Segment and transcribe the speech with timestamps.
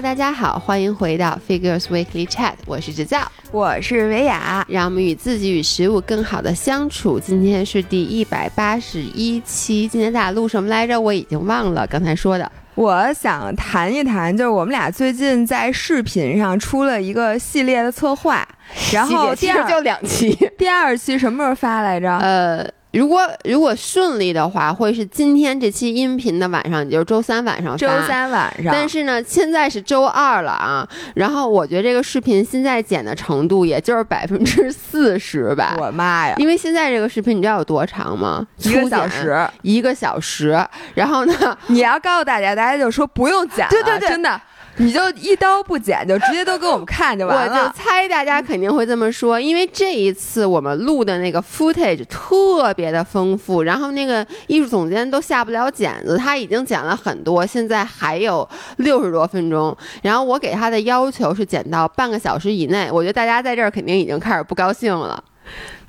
[0.00, 3.20] Hello，大家好，欢迎回到 Figures Weekly Chat，我是直教，
[3.52, 7.20] 我是维雅，让我们与自己与食物更好的相处。
[7.20, 10.98] 今天是第一百八十一期，今天咱俩录什么来着？
[10.98, 12.50] 我已经忘了刚才说的。
[12.76, 18.48] 我想谈一谈，就是我们俩最近在视频上出了一个系列的策划，
[18.94, 22.16] 然后第二就两期， 第二期什么时候发来着？
[22.16, 22.66] 呃。
[22.92, 28.72] 如果如果顺利的话，会是今天这期音频的晚上，也就是周三晚上周三晚上。
[28.72, 30.88] 但是呢，现在是周二了啊。
[31.14, 35.76] 然后我觉得这个视频现在剪的程度，也就是百分之四十吧。
[35.78, 36.34] 我妈呀！
[36.38, 38.44] 因为现在这个视频，你知道有多长吗？
[38.58, 40.58] 一个小时，一个小时。
[40.94, 43.70] 然后呢，你要告诉大家，大家就说不用剪了。
[43.70, 44.40] 对对对，真的。
[44.80, 47.52] 你就一刀不剪，就直接都给我们看就完了。
[47.52, 59.76] 我就猜大家肯定会这么说，因为这一次我们录的那个 footage 特别的丰富，然后那个艺术总监都下不了剪子，他已经剪了很多，现在还有六十多分钟。
[60.02, 65.22] 然后我给他的要求是剪到半个小时以内，我觉得大家在这儿肯定已经开始不高兴了。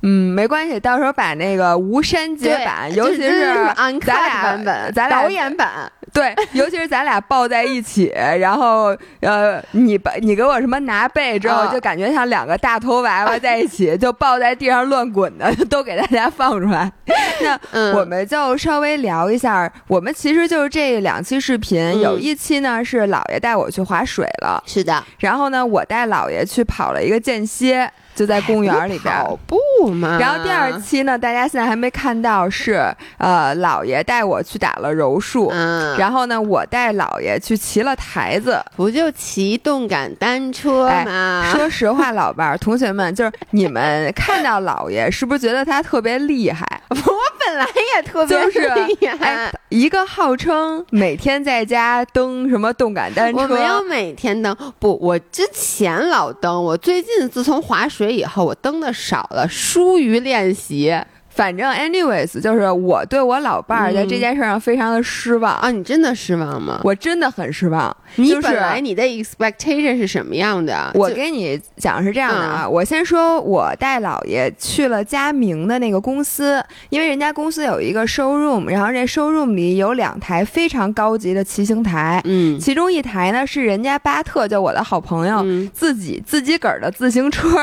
[0.02, 3.54] 嗯，没关系，到时候把那个无删节版，尤其是
[4.00, 5.90] 咱俩版本，咱俩导演版。
[6.12, 16.92] 对， 尤其是咱俩抱在一起，然后呃，你把你给我什么拿背之后，就感觉像两个大头娃娃在一起，就抱在地上乱滚的， 都给大家放出来。
[17.40, 27.90] 那我们就稍微聊一下，我们其实就是这两期视频，有一期呢是姥爷带我去划水了，是的，然后呢我带姥爷去跑了一个间歇。
[28.14, 29.56] 就在公园里边跑步
[29.92, 30.18] 嘛。
[30.18, 41.44] 然后第二期呢，大家现在还没看到，是呃，姥爷带我去打了柔术，嗯，然后呢，我带姥爷去骑了台子，不就骑动感单车吗？
[41.52, 46.64] 说实话，老伴儿，同学们，就是你们看到姥爷，是不是觉得他特别厉害？
[46.90, 47.12] 我
[47.44, 58.12] 本来也特别厉害，一个号称每天在家蹬什么动感单车，我没有每天蹬，不，我之前老蹬，我最近自从划水。
[58.12, 59.48] 以后我蹬的少了，
[59.82, 60.96] 疏于练习。
[61.34, 65.70] 反正，anyways，就是我对我老伴儿在这件事上非常的失望啊！
[65.70, 66.78] 你真的失望吗？
[66.84, 67.96] 我真的很失望。
[68.16, 70.90] 你本来你的 expectation 是什么样的？
[70.94, 85.42] 我跟你讲是这样的啊，我先说，我带姥爷去了佳明的那个公司，因为人家公司有一个 showroom，然后这 showroom 里有两台非常高级的骑行台，嗯，其中一台呢是人家巴特，就我的好朋友
[85.72, 87.56] 自己自己个儿的自行车，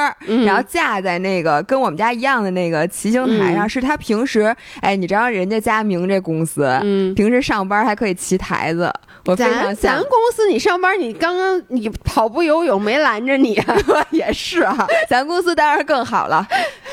[0.44, 3.59] 然后架在那个跟我们家一样的那个骑行台。
[3.68, 8.92] 是他平时，哎，你知道人家佳明这公司，嗯，平时上班还可以骑台子。
[9.25, 13.62] 我咱咱公司你上班，你刚刚你跑步游泳没拦着你，
[14.12, 14.88] 也是啊。
[15.08, 16.47] 咱公司当然更好了，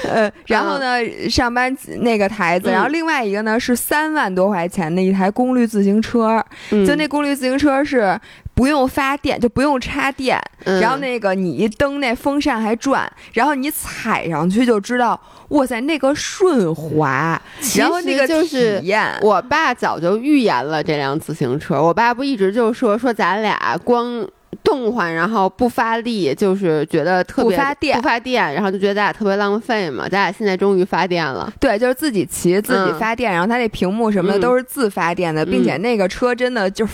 [0.05, 6.45] 呃，然后呢，上班那个台子，然后另外一个呢是三万多块钱的一台功率自行车，
[6.87, 8.19] 就那功率自行车是。
[8.57, 17.39] 不用发电就不用插电，然后那个你一蹬那风扇还转，然后你踩上去就知道，哇塞，那个顺滑。
[17.77, 18.83] 然后那个就是
[19.21, 24.27] 我爸早就预言了这辆自行车，我爸不一直就说说咱俩光
[24.65, 30.09] 动换，然后不发力，就是觉得特别不发电不发电，然后就觉得咱俩特别浪费嘛。
[30.09, 36.89] 咱俩现在终于发电了，对，就是自己骑自己发电，然后它那屏幕什么的都是自发电的，并且那个车真的就。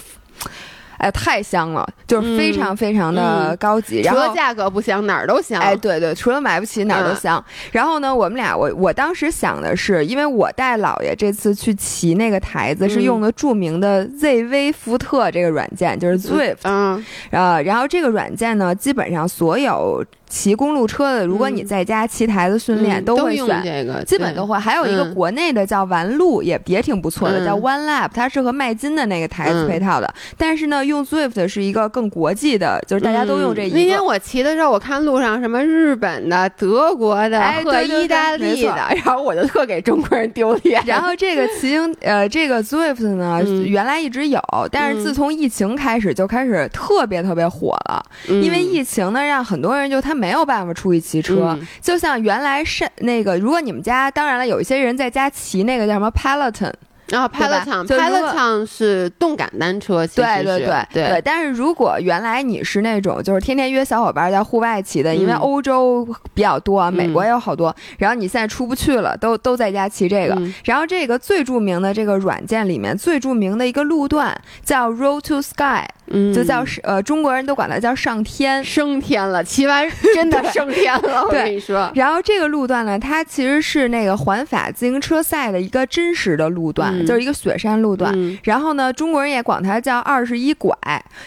[1.02, 4.02] 哎，太香了，就是非常非常的高级。
[4.04, 5.60] 除了价格不香，哪儿都香。
[5.60, 7.44] 哎，对对，除了买不起，哪儿都香。
[7.72, 16.58] 然后呢，我们俩，我我当时想的是，因为我带姥爷这次去骑那个台子，是用的著名的 ZV 福特这个软件，就是 Zwift。
[16.62, 20.04] 嗯，呃，然后这个软件呢，基本上所有。
[20.32, 24.58] 骑公路车的，如果你在家骑台子训练，都会选这个，基本都会。
[24.58, 30.14] 还有一个国内的叫玩路，也也挺不错的，叫 One Lap，它是和麦金的那个台子配套的。
[30.38, 33.76] 但是呢，用 Zwift 是一个更国际的，就是大家都用这一个。
[33.76, 40.82] 那天我骑的时候，我看路上什么日本的、德国的和意大利的，然后我就特给中国人丢脸。
[40.86, 44.40] 然后这个骑行呃，这个 Zwift 呢，原来一直有，
[44.70, 50.21] 但是自从疫情开始就开始特别特别火了，因为疫情呢，让很多人就他。
[50.22, 56.72] 没有办法出去骑车，就像原来是那个，如果你们家，当然了，有一些人在家骑那个叫什么 Peloton。
[57.12, 61.22] 然后 Peloton，Peloton 是动感单车，对对对对。
[61.22, 70.40] 但是如果原来你是那种就是天天约小伙伴在户外骑的，因为欧洲比较多，美国也有好多，然后你现在出不去了，都都在家骑这个。
[70.64, 74.34] 然后这个最著名的这个软件里面最著名的一个路段
[74.64, 81.90] 叫 Road to Sky，嗯，就叫呃中国人都管它叫上天，升天了，骑完真的 升天了，我跟你说。
[81.94, 88.12] 然后这个路段呢，它其实是那个环法自行车赛的一个真实的路段，就是一个雪山路段。
[88.44, 90.76] 然后呢，中国人也管它叫二十一拐，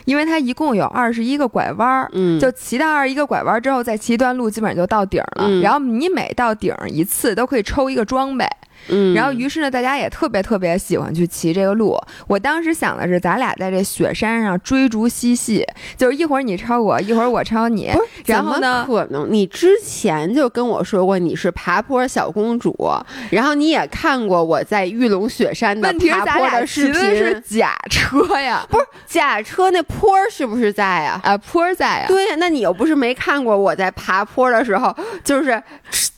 [0.05, 2.09] 因为它一共有二十一个拐弯儿。
[2.13, 5.61] 嗯，就骑到二十一个拐弯之后，再骑一段路，基本上就到顶了。
[5.61, 8.45] 然后你每到顶一次，都可以抽一个装备。
[8.89, 11.99] 嗯，然后于是呢，大家也特别特别喜欢去骑这个路。
[12.27, 15.65] 我当时想的是，咱俩在这雪山上追逐嬉戏，
[15.97, 17.89] 就是一会儿你超我，一会儿我超你。
[17.93, 18.83] 不是，然后呢？
[18.87, 22.75] 可能你之前就跟我说过你是爬坡小公主，
[23.31, 26.95] 然后你也看过我在玉龙雪山的爬坡的视频。
[27.15, 28.65] 是假车呀？
[28.69, 31.19] 不是假车，那坡是不是在啊？
[31.23, 32.07] 啊，坡在啊。
[32.07, 35.61] 对呀，那你又不是没看过我在爬坡的时候，就是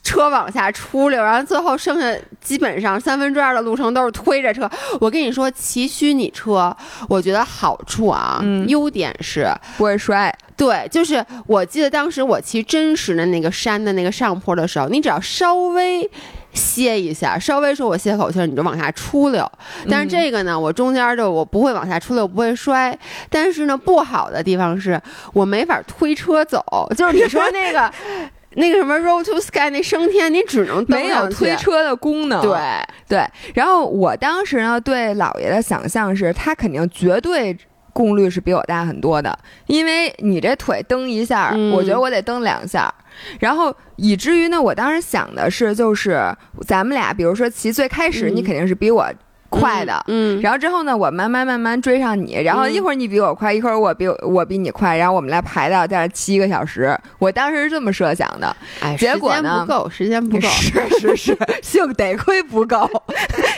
[0.08, 4.70] 车往下出溜，然后最后剩下基本上三分之二的路程都是推着车。
[5.02, 6.74] 我跟你说，骑虚拟车，
[7.10, 9.46] 我觉得好处啊，优点是
[9.78, 10.34] 不会摔。
[10.56, 16.10] 对，就是我记得当时我骑真实的那个山的那个上坡的时候，你只要稍微
[16.54, 19.46] 歇一下，稍微说我歇口气，你就往下出溜。
[19.90, 22.98] 但是这个呢，我中间就我不会往下出溜，不会摔。
[23.30, 25.00] 但是呢，不好的地方是
[25.34, 26.64] 我没法推车走，
[26.96, 27.92] 就是你说那个。
[28.56, 32.42] 那个什么 Road to Sky 那升天，你只能没有推车的功能。
[32.42, 32.58] 对
[33.08, 37.56] 对，然后我当时呢对老爷的想象是，他肯定绝对
[37.94, 42.94] 功率是比我大很多的，因为你这腿蹬一下，我觉得我得蹬两下，
[43.40, 46.22] 然后以至于呢，我当时想的是，就是
[46.66, 49.08] 咱们俩，比如说骑最开始，你肯定是比我。
[49.50, 56.98] 快的，嗯，然后之后呢，我慢慢慢慢追上你，然后一会儿你比我快，一会儿我比我我比你快，然后我们来排到在七个小时。
[57.18, 62.90] 我当时是这么设想的，哎，结果呢不够，时间不够，是是是， 幸得亏不够。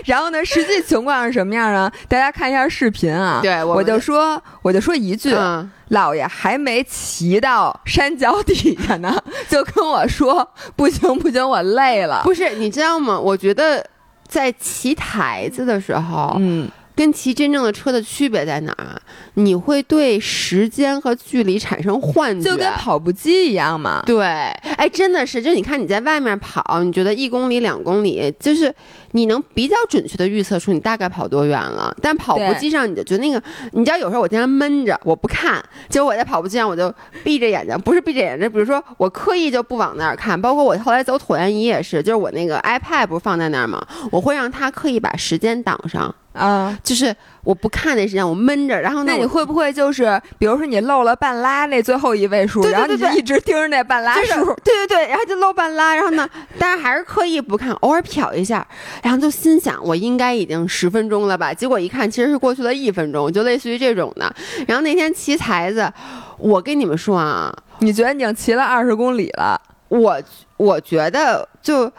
[0.06, 1.92] 然后呢，实际情况是什么样呢？
[2.08, 3.40] 大家看一下视频啊。
[3.42, 5.36] 对，我就说，我就说一句，
[5.90, 9.16] 老爷还没骑到山脚底下呢，
[9.50, 12.22] 就跟我说不行不行，我累了。
[12.24, 13.20] 不是，你知道吗？
[13.20, 13.86] 我觉得。
[14.30, 16.70] 在骑台子的时候，嗯。
[17.00, 19.02] 跟骑真正的车的区别在哪儿？
[19.36, 24.04] 你会对时间和距离产生幻觉，就跟跑步机一样嘛。
[24.06, 24.26] 对，
[24.76, 28.76] 哎，真的是，就你看你在外面跑，你觉得一公里、两公里，就是
[29.12, 31.96] 你能比较准确的预测出你大概跑多远了。
[32.02, 33.42] 但跑步机上，你就觉得那个，
[33.72, 36.94] 你知道，有时候我经常闷着，我不看，结果我在跑步机上，我就
[37.24, 40.40] 闭着眼睛，不是闭着眼睛，比如说我刻意就不往那儿看。
[40.42, 43.82] 包括我后来走椭圆仪也是，就是我那个 iPad 不是放在那儿吗？
[44.12, 46.14] 我会让它刻意把时间挡上。
[46.40, 47.14] 啊，就是
[47.44, 56.28] 我不看那时间，我闷着，然后那你会不会就是，比如说你漏了半拉那最后一位数，然后你就一直盯着那半拉数，对对对，然后就漏半拉，然后呢，
[56.58, 58.66] 但是还是刻意不看，偶尔瞟一下，
[59.04, 64.34] 然后就心想我应该已经十分钟了吧，结果一看其实是过去了一分钟，就类似于这种的。
[64.66, 65.92] 然后那天骑台子，
[66.38, 69.60] 我跟你们说啊，你觉得你已经骑了二十公里了？
[69.90, 70.22] 我
[70.56, 71.92] 我觉得就。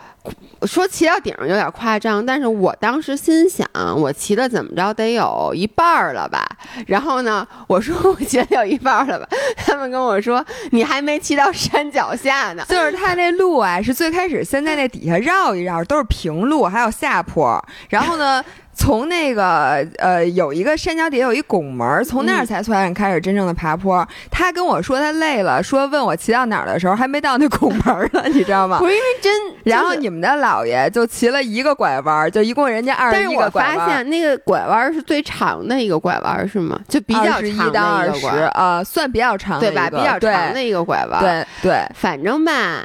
[0.66, 6.46] 说骑到顶上有点夸张，但是我当时心想，我骑的怎么着得有一半儿了吧？
[6.86, 9.28] 然后呢，我说我骑有一半儿了吧？
[9.56, 12.64] 他们跟我说你还没骑到山脚下呢。
[12.68, 18.44] 就是他那路啊，是最开始先在那底下绕一绕，都是平路，还有下坡，然后呢。
[18.80, 24.04] 从那个呃，有一个山脚底下有一拱门，从那儿才算开始真正的爬坡。
[24.30, 28.78] 他跟我说他累了，说问我骑到哪儿的时候还没到那拱门呢， 你知道吗？
[28.78, 29.32] 不是因为真。
[29.64, 33.52] 然后你们的姥爷就骑了一个拐弯，就一共人家二十一个拐弯。
[33.52, 36.80] 但是我发现那个拐弯是最长的一个拐弯，是吗？
[36.88, 39.90] 就比较长的二十啊，算比较长对吧？
[39.90, 41.20] 比较长的一个拐弯。
[41.20, 42.82] 对对，反正吧，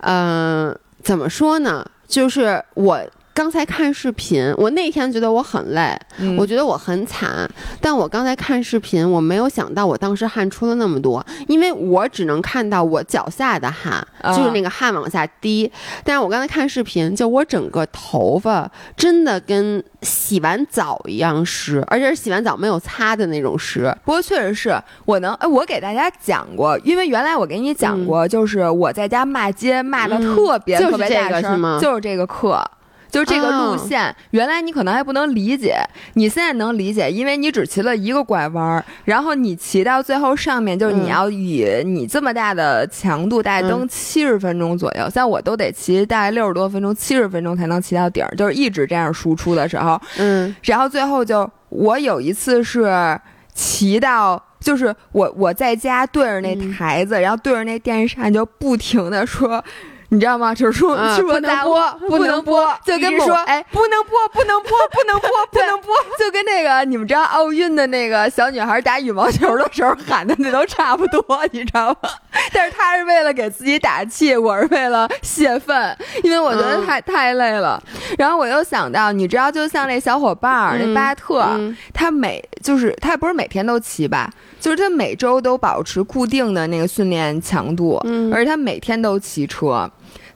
[0.00, 1.86] 嗯，怎么说呢？
[2.08, 3.00] 就是我。
[3.38, 5.96] 刚才看视频，我那天觉得我很累，
[6.36, 7.48] 我觉得我很惨。
[7.80, 14.04] 但我刚才看视频，我没有想到我当时汗出了那么多，因为我只能看到我脚下的汗，
[14.36, 15.70] 就是那个汗往下滴。
[16.02, 23.96] 但是我刚才看视频，就我整个头发真的跟洗完澡一样湿，而且是洗完澡没有擦的那种湿。
[24.04, 32.68] 不过确实是我能，哎，我给大家讲过，因为原来我给你讲过，就是我在家骂街骂的特别特别大声，就是这个课。
[33.10, 35.76] 就这个路线，原来你可能还不能理解，
[36.14, 53.18] 你现在能理解，因为你只骑了一个拐弯儿，然后你骑到最后上面，就是你要以你这么大的强度，大概蹬七十分钟左右，像我都得骑大概六十多分钟，七十分钟才能骑到顶儿，就是一直这样输出的时候，嗯，然后最后就我有一次是
[53.54, 59.64] 骑到，就是我我在家对着那台子，然后对着那电扇就不停的说。
[60.10, 60.54] 你知道吗？
[60.54, 71.22] 就是说 不能大播不能播就跟说哎不能播不能播不能播不能播， 就跟那个你们知道奥运的那个小女孩打羽毛球的时候喊的那都差不多，
[71.52, 72.08] 你知道吗？
[72.52, 77.82] 但是她是为了给自己打气，我是为了泄愤，因为我觉得太、太累了。
[78.16, 89.88] 然后我又想到，你知道，就像那小伙伴儿、嗯那巴特，嗯他每就是他不是每天都骑吧，就是他每周都保持固定的那个训练强度，嗯而且他每天都骑车。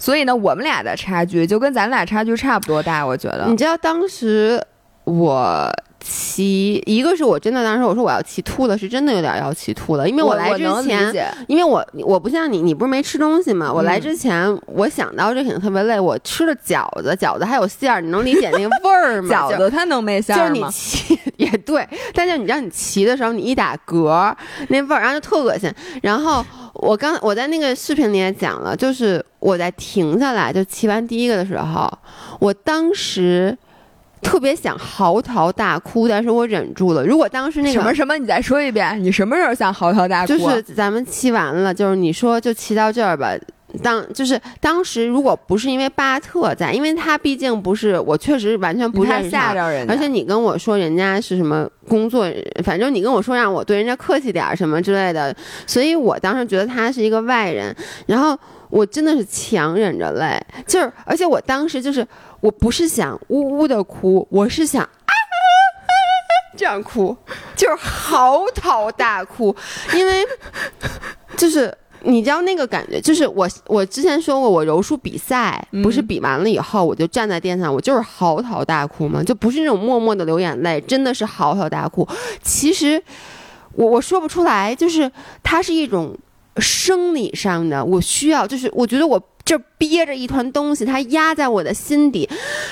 [0.03, 3.57] 所以呢，我们俩的差距就跟咱俩差距差不多大，我觉得你。
[3.57, 4.61] 知道当时
[5.05, 11.15] 我骑，一个是我真的当时我说我要骑吐了，是真的有点要骑吐了，因为我来之前，
[11.47, 13.73] 因为我我不像你，你不是没吃东西吗？
[13.73, 19.29] 我来嗯之前我想到这肯定特别累，我吃了饺子，饺子还有馅儿，你能理解那个味儿吗？
[19.33, 20.71] 饺子它能没馅儿吗就是你？
[20.73, 24.35] 骑 也对，但是你知道你骑的时候，你一打嗝
[24.69, 25.73] 那味儿，然后就特恶心。
[26.03, 26.45] 然后
[26.75, 31.91] 我刚我在那个视频里也讲了，就是我在停下来就骑完第一个的时候，
[32.41, 33.57] 我当时
[34.23, 37.05] 特别想嚎啕大哭，但是我忍住了。
[37.05, 38.17] 如果当时那个什么什么？
[38.17, 40.29] 你再说一遍，你什么时候想嚎啕大哭？
[40.29, 43.37] 就是咱们骑完了，就是你说就骑到这儿吧。
[43.83, 52.31] 当就是当时，如果不是因为巴特在，因为他毕竟不是我，确实完全不怕认识他，吓着人家，而且你跟我说人家是什么工作，
[52.63, 55.35] 反正你跟我说让我对人家客气点儿什么之类的，
[55.67, 57.75] 所以我当时觉得他是一个外人，
[58.05, 58.39] 然后
[58.69, 62.07] 我真的是强忍着泪，就是而且我当时就是
[62.43, 65.13] 我不是想呜呜的哭，我是想啊
[66.55, 67.17] 这样哭，
[67.57, 69.57] 就是嚎啕大哭，
[69.95, 70.23] 因为
[71.39, 71.75] 就是。
[72.05, 82.05] 你知道那个感觉，就是我我之前说过，我柔术比赛不是嗯比完了以后，我就站在垫上，我就是嚎啕大哭嘛，就不是那种默默的流眼泪，真的是嚎啕大哭。
[82.43, 83.01] 其实
[83.75, 85.09] 我我说不出来，就是
[85.45, 86.13] 它是一种
[86.57, 89.23] 生理上的，我需要，就是我觉得我
[89.53, 92.27] 这憋着一团东西，它压在我的心底，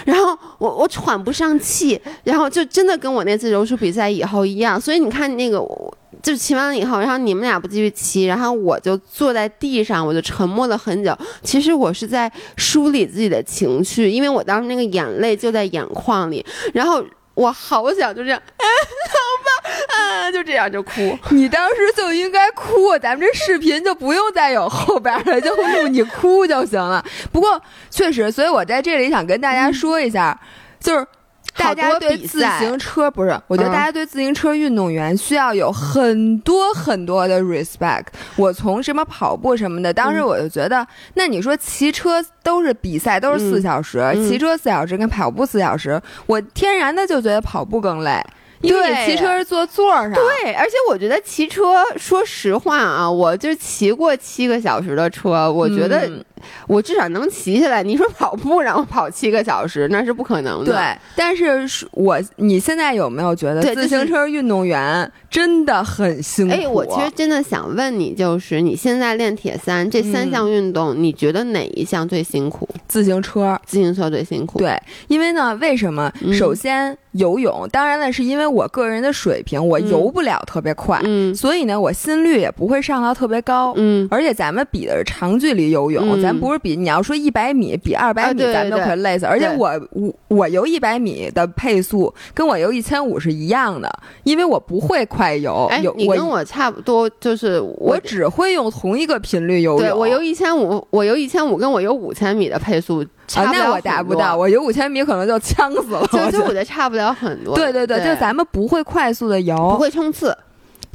[0.06, 4.80] 然后我我喘不上气，然后就真的跟我那次柔术比赛以后一样。
[4.80, 11.14] 所以你看那个，我就骑完了以后，然后你们俩不继续骑，然后我就坐在地上，我就沉默了很久。
[11.42, 17.04] 其实我是在梳理自己的情绪，因为我当时那个眼泪就在眼眶里，然后
[17.40, 18.66] 我好想就这样， 哎、
[19.08, 21.18] 好吧，啊，就这样就哭。
[21.30, 27.02] 你当时就应该哭，咱们这视频就不用再有后边了，就录你哭就行了。
[27.32, 30.38] 不过确实，所以我在这里想跟大家说一下，
[30.78, 31.06] 就是。
[31.56, 33.72] 大家对自行车不是，我觉得嗯。
[33.72, 38.06] 大家对自行车运动员需要有很多很多的 respect。
[38.36, 40.26] 我从什么跑步什么的，当时嗯。
[40.26, 43.62] 我就觉得，那你说骑车都是比赛，都是四嗯。
[43.62, 44.28] 小时，嗯。
[44.28, 48.22] 骑车四小时跟跑步四小时，我天然的就觉得跑步更累，
[48.60, 56.24] 因为你对骑车是坐座上，对，而且我觉得骑车，说实话啊，我就骑过七个小时的车，我觉得嗯
[56.66, 57.82] 我至少能骑下来。
[57.82, 60.72] 你说跑步让我跑七个小时，那是不可能的。
[60.72, 66.54] 对，但是是我，你现在有没有觉得自行车运动员真的很辛苦？
[66.54, 72.68] 哎，我其实真的想问你，就是你现在练铁三这三嗯项运动，你觉得哪一项最辛苦？
[72.88, 73.58] 自行车。
[73.66, 76.10] 自行车最辛苦。，对，因为呢，为什么？
[76.22, 83.72] 嗯首先游泳，当然了，是因为我个人的水平，我嗯游不了特别快，嗯所以呢，我心率也不会上到特别高。
[83.76, 89.26] 嗯，而且咱们比的是长距离游泳，嗯咱不是比你要说一百米比二百米，咱们都对可累死。
[89.26, 93.90] 而且我我我游一百米的配速跟我游一千五是一样的，
[94.24, 99.80] 因为我不会快游，哎你跟我差不多，就是我我只会用同一个频率游泳。
[99.80, 106.06] 对我游一千五，我游一千五跟我游五千米的配速差啊，不了那我达不到，我游五千米可能就呛死了。
[106.08, 107.54] 就我觉得就我觉得差不了很多。
[107.54, 110.36] 对对对，对，就咱们不会快速的游不，会冲刺。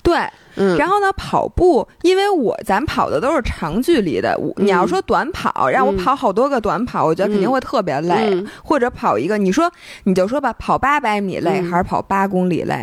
[0.04, 0.18] 对。
[0.58, 8.30] 嗯，然后呢，跑步，因为我咱跑的都是长距离的，我你要说短跑，让我嗯跑好多个短跑，我觉得肯定会特别累。
[8.32, 9.70] 嗯或者跑一个，你说
[10.06, 12.82] 你就说吧，跑八百米累、嗯还是跑八公里累，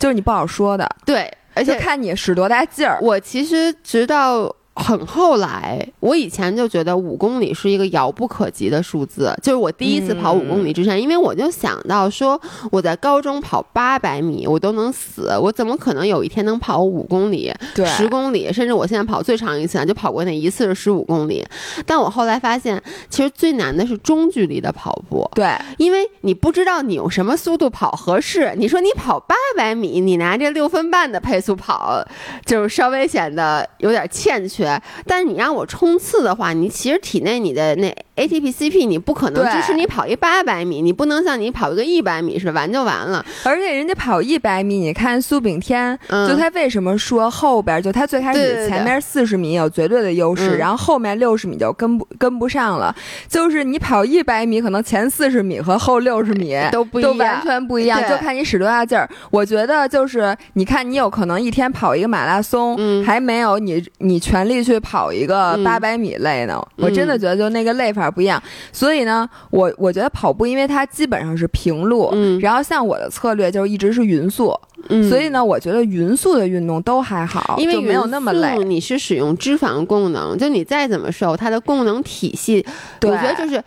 [0.00, 2.98] 就是你不好说的，对，而且看你使多大劲儿。
[3.00, 12.38] 我其实直到很后来，我以前就觉得五公里是一个遥不可及的数字，就是我第一次跑五公里之前，因为我就想到说
[12.70, 17.50] 我在高中跑八百米我都能死，我怎么可能有一天能跑五公里、
[17.96, 21.42] 十公里，甚至我现在跑最长一次啊就跑过那一次是十五公里。
[21.86, 25.26] 但我后来发现，其实最难的是中距离的跑步。
[25.34, 28.52] 对，因为你不知道你用什么速度跑合适。
[28.58, 32.04] 你说你跑八百米，你拿这六分半的配速跑，
[32.44, 34.65] 就是稍微显得有点欠缺。
[34.66, 43.24] 对但是你让我冲刺的话，你其实体内你的那 ATP CP，你不可能支持你跑一八百米，你不能像你跑一个一百米似的完就完了。
[43.44, 46.26] 而且人家跑一百米，你看苏炳添，嗯。
[46.26, 50.58] 就他为什么说后边就他最开始前面四十米有绝对的优势，嗯。
[50.58, 52.94] 然后后面六十米就跟不跟不上了。
[53.28, 57.12] 就是你跑一百米，可能前四十米和后六十米都不一样。
[57.12, 59.06] 都完全不一样，就看你使多大劲儿。
[59.30, 63.04] 我觉得就是你看，你有可能一天跑一个马拉松，嗯。
[63.04, 65.62] 还没有你你全力去跑一个嗯。
[65.62, 66.58] 八百米累呢。
[66.76, 68.42] 我真的觉得就那个累法不一样。
[68.72, 74.54] 所以呢，我我觉得跑步，因为它基本上是平路，嗯然后像我的策略就是一直是匀速，
[74.88, 78.56] 嗯所以呢，我觉得匀速的运动都还好，因为没有那么累。
[78.64, 82.64] 你是使用脂肪功能，就你再怎么瘦，它的功能体系，
[83.02, 83.62] 我觉得就是。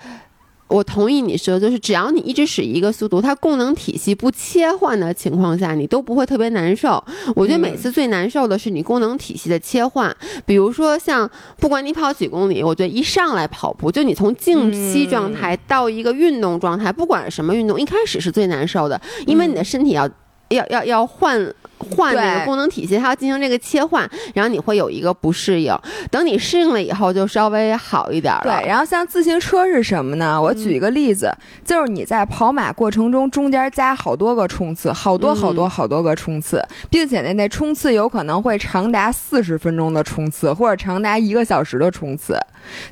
[0.70, 7.04] 我同意你说，就是只要你一直使一个速度，它功能体系不切换的情况下，你都不会特别难受。
[7.36, 7.78] 我觉得每嗯。
[7.78, 20.08] 次最难受的是你功能体系的切换，比如说像不管你跑几公里，我觉得一上来跑步，就你从静息状态到一个运动状态，不管是什么运动，一开始是最难受的，因为你的身体要
[20.50, 25.74] 要要要换换那个功能体系，它要进行这个切换，然后你会有一个不适应。
[26.12, 28.42] 等你适应了以后，就稍微好一点了。
[28.44, 30.40] 对，然后像自行车是什么呢？
[30.42, 31.32] 我举一个例子，
[31.64, 42.38] 就是你在跑马过程中中间加好多个冲刺，好多好多好多个冲刺，并且呢，那冲刺有可能会长达四十分钟的冲刺，或者长达一个小时的冲刺。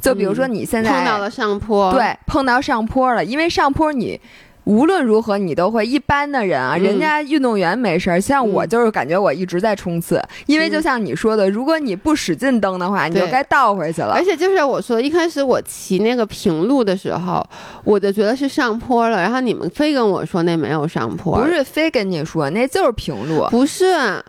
[0.02, 4.20] 就比如说你现在、碰到了上坡，对，碰到上坡了，因为上坡你。
[4.68, 6.84] 无论如何，你都会一般的人啊，嗯。
[6.84, 8.70] 人家运动员没事儿，像我嗯。
[8.70, 14.14] 就是感觉我一直在冲刺，因为就嗯像你说的，如果你不使劲蹬的话，你就该倒回去了。
[14.14, 14.24] 而。
[14.28, 17.42] 且就是我说，一开始我骑那个平路的时候，
[17.86, 23.48] 我就觉得是上坡了，然后你们非跟我说那没有上坡，不是非跟你说，那就是平路。
[23.50, 24.22] 不是，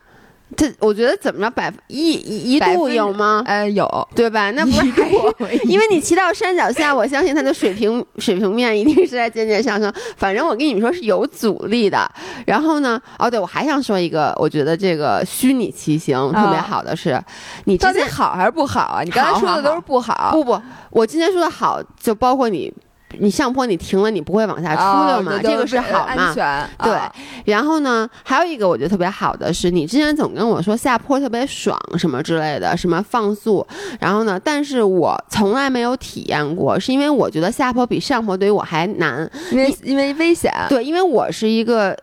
[0.57, 3.43] 这我觉得怎么着百分一一一度有吗？
[3.47, 4.51] 呃，有，对吧？
[4.53, 9.93] 那不是还因为你骑到山脚下，我相信它的水平 水平面一定是在渐渐上升。
[10.17, 12.11] 反正我跟你们说是有阻力的。
[12.47, 17.23] 然后呢，哦，对，我还想说一个，我觉得这个虚拟骑行特别好的是，
[17.67, 19.03] 你之到底好还是不好啊？
[19.03, 20.31] 你刚才说的都是不好。
[20.33, 22.73] 不不，我今天说的好，就包括你。
[23.19, 25.33] 你上坡你停了，你不会往下出哦的嘛？
[25.41, 26.35] 对这个是呃好嘛安？
[26.35, 26.71] 全。
[26.83, 27.13] 对啊，
[27.47, 33.67] 然后呢，还有一个我觉得特别好的是，你之前总跟我说下坡特别爽什么之类的，什么放速。
[33.99, 39.29] 然后呢，但是我从来没有体验过，是因为我觉得下坡比上坡对于我还难。
[39.51, 40.53] 因为因为危险。
[40.69, 41.97] 对，因为我是一个，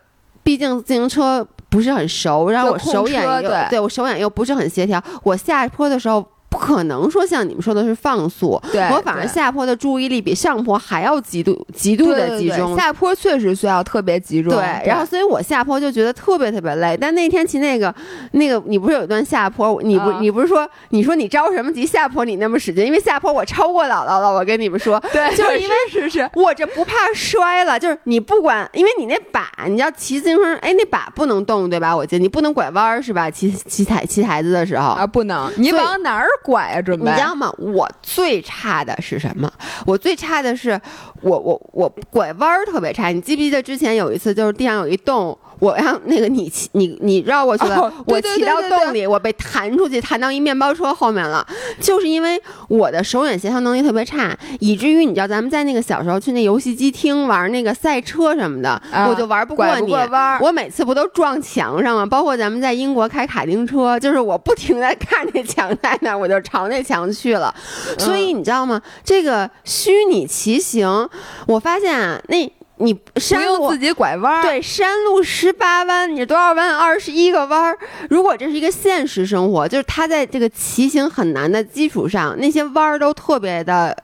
[0.44, 6.26] 毕竟自行车不是很熟，然后我手眼又对对我手眼又不是很协调，我下坡的时候。
[6.56, 12.76] 不可能说像你们说的是放速，对我反而下坡的注意力比上坡还要极度极度对对对的集中。
[12.78, 14.54] 下坡确实需要特别集中。
[14.54, 16.98] 对，然后所以我下坡就觉得特别特别累。
[17.00, 17.94] 但那天骑那个
[18.32, 19.82] 那个，你不是有一段下坡？
[19.84, 21.86] 你不、啊你不是说你说你着什么急？
[21.86, 24.32] 下坡你那么使劲，因为下坡我超过姥姥了。
[24.32, 31.96] 我跟你们说， 对，就是因为是是是，我这不怕摔了，就是你不管，因为你那把你要骑自行车，哎，那把不能动对吧？
[31.96, 33.30] 我记得你不能拐弯儿是吧？
[33.30, 36.82] 骑骑台骑台子的时候啊，不能，你往哪儿拐啊？
[36.82, 37.52] 准备你知道吗？
[37.58, 39.52] 我最差的是什么？
[39.88, 40.80] 我最差的是
[41.22, 43.10] 我我我拐弯儿特别差。
[43.10, 51.46] 你记不记得之前有一次，就是地上有一洞，我让那个你骑你你绕过去了，哦对我骑到洞里，我被弹出去，弹到一面包车后面了。
[51.80, 59.94] 就是因为我的手眼协调能力特别差，以至于你知道咱们在那个小时候去那游戏机厅玩那个赛车什么的，啊我就玩不过你。
[60.42, 62.06] 我每次不都撞墙上吗？
[62.06, 67.54] 包括咱们在英国开卡丁车，就是我不停的看那墙在那儿，我就朝那墙去了。
[67.98, 68.82] 所以你知道吗？
[69.04, 71.10] 这个虚拟骑行，
[71.48, 76.78] 我发现啊，那你山路用自己拐弯儿，对，山路十八弯，你多少弯？
[76.78, 77.78] 二十一个弯儿。
[78.10, 83.96] 如果这是一个现实生活，就是他在这个骑行很难的基础上，那些弯儿都特别的。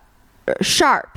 [0.46, 0.54] 呃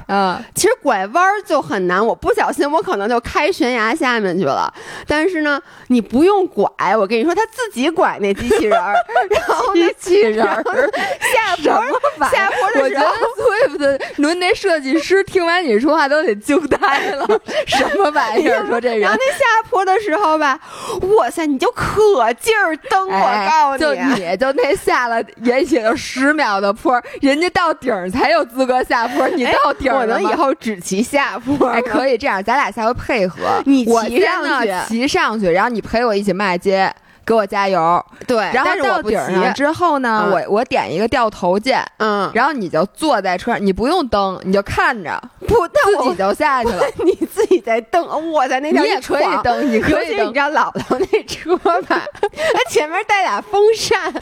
[0.09, 4.73] 嗯，其实拐弯儿就很难，我不小心我可能就开悬崖下面去了。
[5.07, 8.95] 但是呢，你不用拐，我跟你说，他自己拐那机器人儿，
[9.31, 10.88] 然后呢，机器人然后呢
[11.35, 17.27] 下 坡儿下坡我觉得的时候，Swift 的轮那设计师听完你说话都得惊呆了，
[17.67, 18.67] 什么玩意儿？
[18.67, 19.01] 说这人？
[19.01, 20.59] 然后，那下坡的时候吧，
[21.17, 24.14] 哇塞，你就可劲儿蹬，哎我告诉你。
[24.14, 33.38] 就你，就那下了也也就十秒的坡，人家到顶儿才有资格下坡，你哎到顶我能以后只骑下坡， 哎，可以这样，咱俩下回配合。
[33.64, 36.92] 你我骑上去骑上去，然后你陪我一起骂街，
[37.24, 38.04] 给我加油。
[38.26, 46.85] 对，然后我不到顶儿之后呢，嗯我我点一个掉头键，嗯，然后你就坐在车上，你不用蹬，你就看着，不，自己就下去了。
[47.04, 49.70] 你自己在蹬，我在那条你也可以蹬。
[49.72, 50.38] 你可以蹬你知。
[50.38, 54.12] 道姥姥那车吧， 它前面带俩风扇，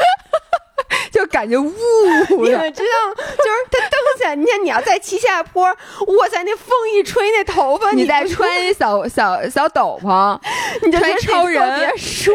[1.10, 1.72] 就感觉呜。
[2.28, 10.38] 你们知道，就是它蹬起来，你看你要在骑下坡，哇塞，那风一吹，那头发，你再穿一小小小斗篷，
[10.84, 11.60] 你就穿超人，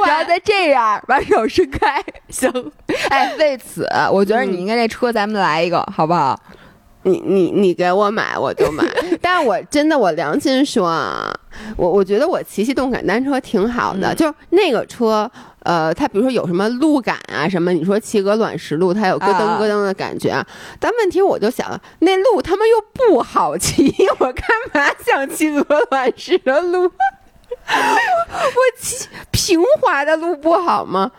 [0.05, 2.71] 然后再这样把手伸开， 行。
[3.09, 6.39] 哎，为此，我觉得你应该这车咱们来一个，好不好？
[7.03, 8.83] 你你你给我买我就买，
[9.21, 11.33] 但是我真的我良心说啊，
[11.77, 15.29] 我我觉得我骑骑动感单车挺好的，就是那个车，
[15.63, 20.45] 呃，它比如说有什么路感啊什么，你说骑鹅卵石路，它有咯噔咯噔的感觉啊，
[20.79, 26.91] 但问题我就想，那路他们又不好骑，我干嘛想骑鹅卵石的路？
[27.67, 31.11] 我骑平滑的路不好吗？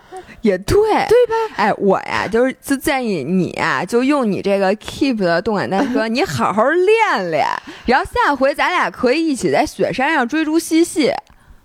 [0.42, 0.76] 也对，
[1.08, 1.34] 对吧？
[1.56, 7.46] 哎，我呀，就是就建议你啊，就用你这个 Keep 的动感单车， 你好好练练，
[7.86, 11.12] 然后下回咱俩可以一起在雪山上追逐嬉戏。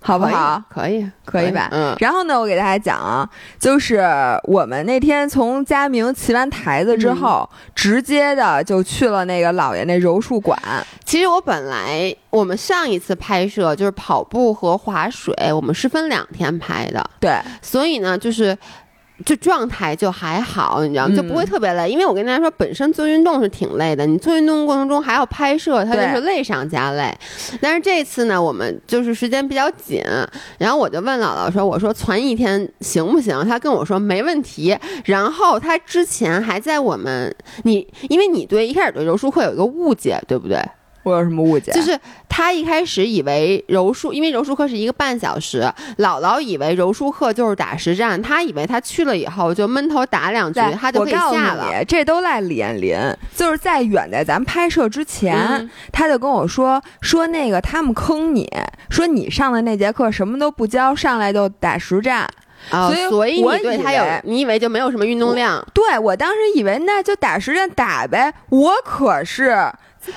[0.06, 0.62] 好不好？
[0.68, 1.68] 可以，可以吧？
[1.72, 1.96] 嗯。
[1.98, 3.26] 然后呢，我给大家讲啊，
[3.58, 4.04] 就是
[4.44, 10.58] 我们那天从佳明骑完台子之后，直接的就去了那个老爷那柔术馆。
[11.06, 17.02] 其实我本来我们上一次拍摄就是跑步和划水，我们是分两天拍的。
[17.18, 17.40] 对。
[17.62, 18.56] 所以呢，就是。
[19.24, 21.14] 就状态就还好，你知道吗？
[21.14, 27.16] 就不会特别累，因为我跟大家说，本身做运动是挺累的，你做运动过程中还要拍摄，它就是累上加累。
[27.60, 30.02] 但是这次呢，我们就是时间比较紧，
[30.58, 34.76] 然后我就问姥姥说：“我说攒一天行不行？”她跟我说没问题。
[35.04, 40.58] 然后他之前还在我们你，因为你对一开始对柔术课有一个误解，对不对？
[41.04, 41.70] 我有什么误解？
[41.70, 41.96] 就是
[42.28, 45.62] 他一开始以为柔术，因为柔术课是一个半小时，
[45.98, 51.84] 姥姥以为柔术课就是打实战，他以为他去了以后就闷头打两局，他就可以下了。
[51.86, 52.98] 这都赖李彦林，
[53.36, 58.50] 就是在远在咱们拍摄之前，他就跟我说说那个他们坑你，
[58.90, 62.28] 说你上的那节课什么都不教，上来就打实战。
[62.70, 65.62] 所以，所以你对他有，你以为就没有什么运动量？
[65.74, 69.54] 对我当时以为那就打实战打呗，我可是。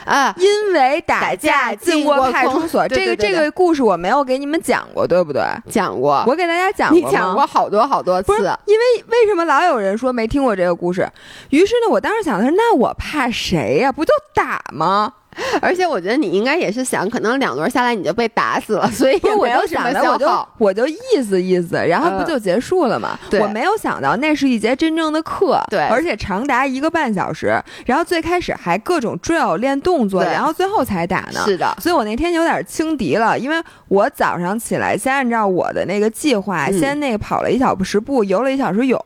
[0.06, 5.42] 啊， 因为打架进过派出所，这个这个故事我没有给你们讲过，对不对？
[5.70, 8.34] 讲过，我给大家讲过，你讲过好多好多次。
[8.66, 11.08] 因为为什么老有人说没听过这个故事？
[11.50, 13.92] 于是呢，我当时想的是，那我怕谁呀？
[13.92, 15.14] 不就打吗？
[15.62, 23.18] 而且我觉得你应该也是想，可能两轮下来你就被打死了，所以我就想着我就我就意思意思，然后不就结束了吗？
[23.40, 31.42] 我没有想到那是一节真正的课，对，而且长达一个半小时，然后最开始还各种 drill 练动作，然后最后才打呢。
[31.46, 39.00] 是的，所以我那天有点轻敌了，因为我早上起来先按照我的那个计划，先那个跑了一小时步，游了一小时泳，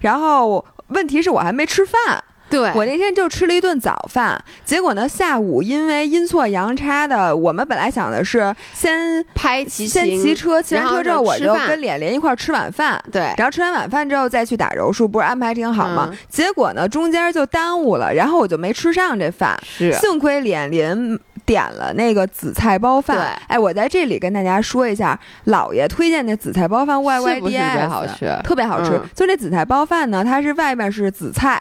[0.00, 2.22] 然后问题是我还没吃饭。
[2.50, 2.70] 对。
[2.74, 16.12] 我那天就吃了一顿早饭，结果呢，下午因为阴错阳差的，我们本来想的是先拍骑先骑车，骑完车之后我就跟脸脸一块吃晚饭，对，然后吃完晚饭之后再去打柔术，不是安排挺好吗？
[16.28, 19.92] 结果呢，中间就耽误了，然后我就没吃上这饭，是。
[19.92, 31.60] 幸亏脸脸点了那个紫菜包饭，哎，我在这里跟大家说一下，姥爷推荐那紫菜包饭 Y Y D S，好吃，特别好吃，就这紫菜包饭呢，它是外面是紫菜。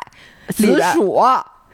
[0.56, 1.22] 紫薯。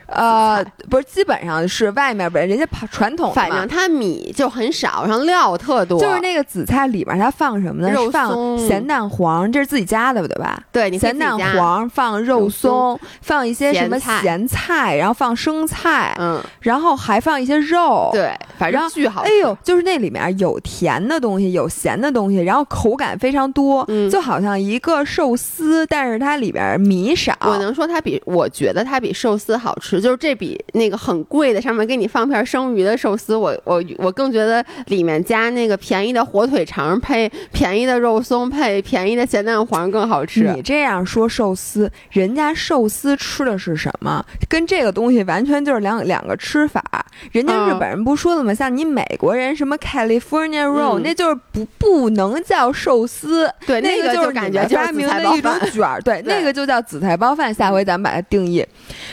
[0.08, 6.00] 呃，不是，基本上是外面本人家传统，反正它米就很少，然后料特多。
[6.00, 7.92] 就是那个紫菜里面它放什么呢？
[7.92, 10.62] 肉放咸蛋黄，这是自己加的，对吧？
[10.72, 19.22] 对，咸蛋黄放肉松，放一些什么咸菜，然后放生菜，嗯，然后还放一些肉，对，反正巨好。
[19.22, 27.36] 哎呦，就是那里面有甜的东西，有咸的东西，然后口感非常多，就好像一个寿司，但是它里边米少。
[27.42, 29.95] 我能说它比，我觉得它比寿司好吃。
[30.00, 40.52] 就是这比那个很贵的上面给你放片生鱼的寿司，我我我更觉得里面加那个便宜的火腿肠配便宜的肉松配便宜的咸蛋黄更好吃。
[40.56, 44.24] 你这样说寿司，人家寿司吃的是什么？
[44.50, 46.84] 跟这个东西完全就是两两个吃法。
[47.32, 48.54] 人家日本人不说了吗？
[48.54, 53.50] 像你美国人什么 California roll，那就是不不能叫寿司。
[53.66, 56.02] 对，那个就是感觉发明的一种卷儿。
[56.02, 57.54] 对， 那个就叫紫菜包饭。
[57.54, 58.66] 下回咱们把它定义。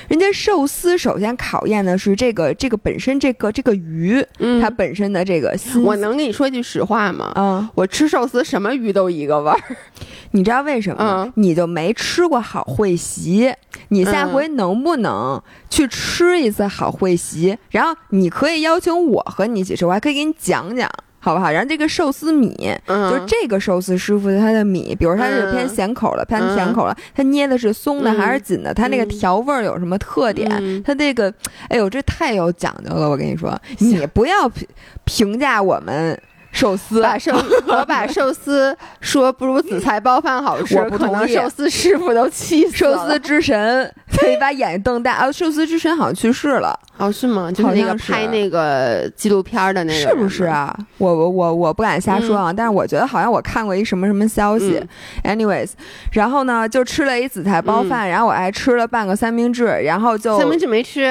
[0.09, 4.24] 人家寿司首先考验的是这个这个本身这个这个鱼，
[4.61, 5.54] 它本身的这个。
[5.85, 7.32] 我能跟你说句实话吗？
[7.37, 9.58] 嗯，我吃寿司什么鱼都一个味儿。
[10.32, 11.32] 你知道为什么吗？
[11.37, 13.52] 你就没吃过好会席。
[13.88, 17.56] 你下回能不能去吃一次好会席？
[17.70, 20.90] 然后你可以邀请我和你一起吃，我还可以给你讲讲。
[21.24, 21.52] 好不好？
[21.52, 22.52] 然后这个寿司米，
[22.88, 28.74] 就是这个寿司师傅他的米，比如他是偏咸口的，偏甜口的，他捏的是松的还是紧的？
[28.74, 30.82] 他那个调味儿有什么特点？
[30.82, 31.32] 他这个，
[31.68, 33.08] 哎呦，这太有讲究了！
[33.08, 34.66] 我跟你说，你不要评
[35.04, 36.20] 评价我们
[36.53, 37.33] 寿司，把寿
[37.67, 45.33] 我把寿司说不如紫菜包饭好吃，我不同意寿司师傅都气死寿司之神， 可以把眼睛瞪大啊！
[45.33, 47.51] 寿司之神好像去世了，哦，是吗？
[47.51, 50.77] 就是那个拍那个纪录片的那个，是不是啊？
[50.99, 54.81] 我我我我不敢瞎说啊，但是我觉得好像我看过一什么什么消息。
[55.25, 55.71] Anyways，
[56.12, 61.11] 然后呢，就吃了一紫菜包饭，然后我还吃了半个三明治，然后就三明治没吃，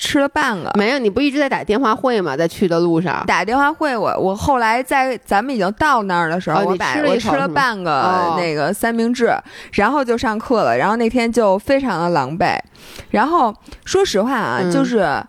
[0.00, 0.68] 吃了半个。
[0.74, 2.36] 没有，你不一直在打电话会吗？
[2.36, 9.32] 在去的路上打电话会，我我后来在咱们已经到那儿的时候，我把我吃了半个那个三明治，
[9.74, 10.76] 然后就上课了。
[10.76, 12.58] 然后那天就非常的狼狈。
[13.10, 15.22] 然后说实话啊，就是。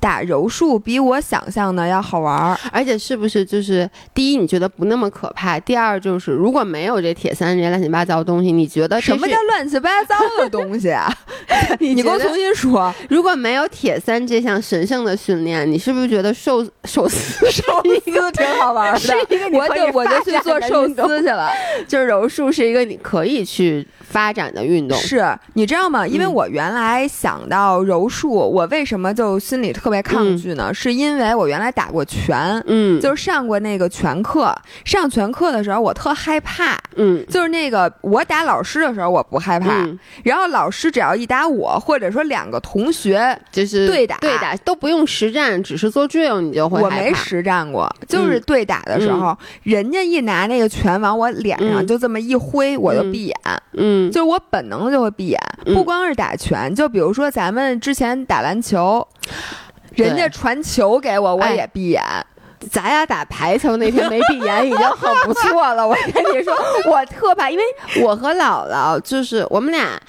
[0.00, 11.12] 打柔术比我想象的要好玩儿，而且是不是就是第一你觉得不那么可怕，第二就是如果没有这铁三这些乱七八糟的东西，你觉得什么叫乱七八糟的东西啊？
[11.80, 17.62] 你给我重新说，如果没有铁三这项神圣的训练，你是不是觉得寿寿司寿
[18.04, 19.14] 司挺好玩的？
[19.52, 21.50] 我就我就去做寿司去了，
[21.86, 23.86] 就是柔术是一个你可以去。
[24.08, 26.06] 发展的运动是你知道吗？
[26.06, 30.72] 因为我原来想到柔术，我为什么就心里特别抗拒呢？
[30.72, 34.54] 是因为我原来打过拳，嗯，就是上过那个拳课。
[34.84, 39.86] 上拳课的时候，我特害怕，嗯，就是那个我打老师的时候我不害怕，
[40.24, 53.36] 然后老师只要一打我，或者说两个同学就是对打对打都不用实战，只是做 drill 你就会我没实战过，就是对打的时候，人家一拿那个拳往我脸上就这么一挥，我就闭眼，
[53.74, 54.10] 嗯。
[54.10, 59.06] 就是我本能就会闭眼，不光是打拳，就比如说咱们之前打篮球，
[60.04, 62.02] 人家传球给我，我也闭眼。
[62.70, 65.86] 咱俩打排球那天没闭眼 已经很不错了。
[65.86, 66.54] 我跟你说，
[66.86, 67.64] 我特怕，因为
[68.02, 70.00] 我和姥姥就是我们俩。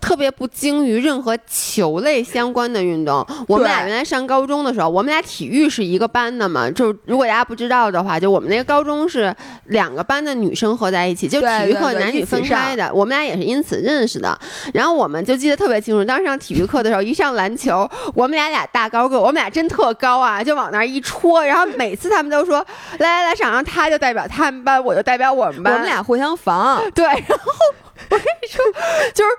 [0.00, 3.26] 特别不精于任何球类相关的运动。
[3.48, 6.70] 我们俩原来上高中的时候，我们俩体育是一个班的嘛。
[6.70, 9.34] 就如果大家不知道的话，就我们那个高中是
[9.66, 12.92] 两个班的女生合在一起，就体育课男女分开的。
[12.94, 14.38] 我们俩也是因此认识的。
[14.72, 21.44] 然后我们就记得特别清楚，当时上体育课的时候，一上篮球，我们俩俩大高个，我们俩真特高啊，就往那儿一戳。
[21.44, 22.64] 然后每次他们都说
[22.98, 26.82] ：“来来来，场上他就代表他们班，我就代表我们班。”我们俩互相防。
[26.94, 27.52] 对，然后。
[28.10, 28.64] 我跟你说，
[29.14, 29.30] 就是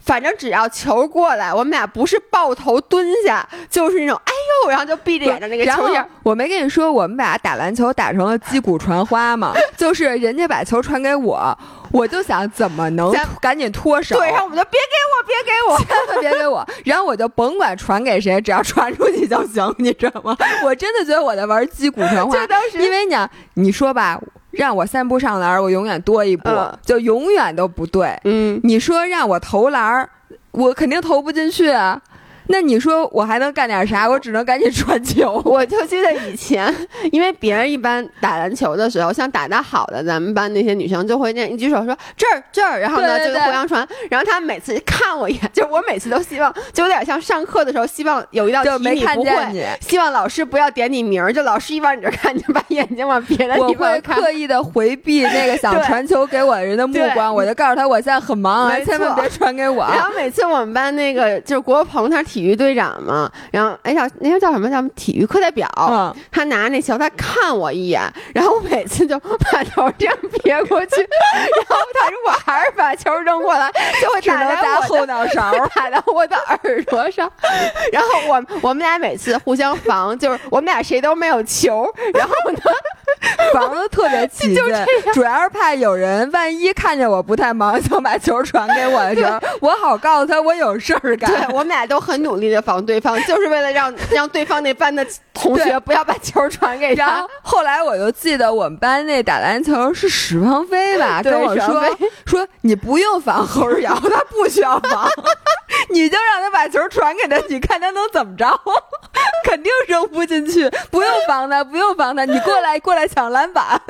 [0.00, 4.32] 反正只要球过来，我们俩不是抱头蹲下，就是那种哎
[4.64, 6.04] 呦，然后就闭着眼睛那个球影。
[6.22, 9.52] 我没跟你说，我们俩打篮球打成了击鼓传花吗？
[9.76, 11.56] 就是人家把球传给我，
[11.92, 14.16] 我就想怎么能赶紧脱手。
[14.16, 16.66] 对，然后我们就别给我，别给我，千万别给我。
[16.84, 20.36] 然后我就甭管传给谁，只要传出去就行，你知道吗？
[20.64, 22.34] 我真的觉得我在玩击鼓传花。
[22.34, 24.20] 就当时，因为呢你说吧。
[24.56, 26.48] 让我三步上篮，我永远多一步，
[26.82, 28.18] 就永远都不对。
[28.24, 30.08] 嗯，你说让我投篮，
[30.52, 32.00] 我肯定投不进去啊。
[32.48, 34.08] 那你说我还能干点啥？
[34.10, 35.40] 我只能赶紧传球。
[35.46, 36.72] 我就记得以前，
[37.10, 43.86] 因为别人一般打篮球的时候，像打得好的，咱们班那些女生就会那样一举手说这儿这儿，然后呢就互相传。
[44.10, 54.16] 然后他每次看我一眼，就我每次都希望，就有点像上课的时候，希望有一道题你不会，希望老师不要点你名儿，就老师一往你这看，你就把眼睛往别的地方看。
[54.18, 59.86] 我会刻意的回避那个想传球给我的人的目光，我就告诉他我现在很忙，千万别传给我。
[59.86, 62.22] 然后每次我们班那个就是国鹏他。
[62.34, 65.68] 体育队长嘛，然后哎叫那个叫什么叫体育课代表，
[66.32, 68.02] 他拿那球，他看我一眼，
[68.34, 73.70] 然后我每次就把头这样别过去， 然后他如果还是把球扔过来，
[74.02, 77.30] 就会打在后脑勺， 打到我的耳朵上，
[77.92, 82.58] 然后我我们俩每次互相防，就是我们俩谁都没有球，然后呢
[83.52, 84.64] 防的特别起劲，
[85.14, 91.30] 主要是怕有人万一看见我不太忙，想把球传给我的时候，我好告诉他我有事儿干。
[91.30, 92.23] 对我们俩都很。
[92.24, 97.24] 努力的防对方，就是为了让 让对方那班的同学不要把球传给他。
[97.42, 105.08] 后来我就记得我们班那打篮球是史鹏飞吧，跟我说说你不用防侯世尧，他不需要防，
[105.90, 108.46] 你就让他把球传给他，你看他能怎么着？
[109.44, 113.80] 肯定扔不进去，不用防他，不用防他，你过来过来抢篮板。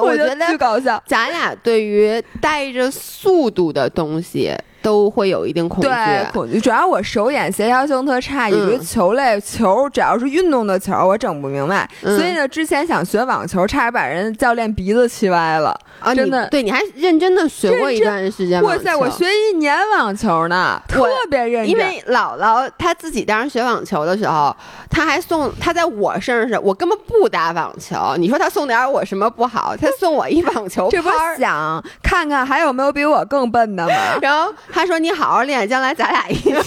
[0.00, 1.00] 我觉得巨搞笑。
[1.06, 4.56] 咱俩对于带着速度的东西。
[4.82, 5.88] 都会有一定恐惧，
[6.32, 6.60] 恐惧。
[6.60, 11.88] 主要我手眼协调性特差，以及球类球只要是运动的球，我整不明白。
[12.02, 15.78] 所以呢，之前想学网球，差点把人教练鼻子气歪了。
[16.00, 21.70] 啊，真的，对，你还认真的学过一段时间哇塞，我学一年网球呢，特别认真。
[21.70, 24.54] 因为姥姥她自己当时学网球的时候，
[24.90, 28.16] 她还送她在我身上，是我根本不打网球。
[28.16, 29.76] 你说她送点我什么不好？
[29.76, 33.94] 她送我一网球拍这不想看看还有没有比我更笨的吗？
[34.20, 34.52] 然后。
[34.72, 36.62] 他说：“你好好练，将来咱俩一起。” 然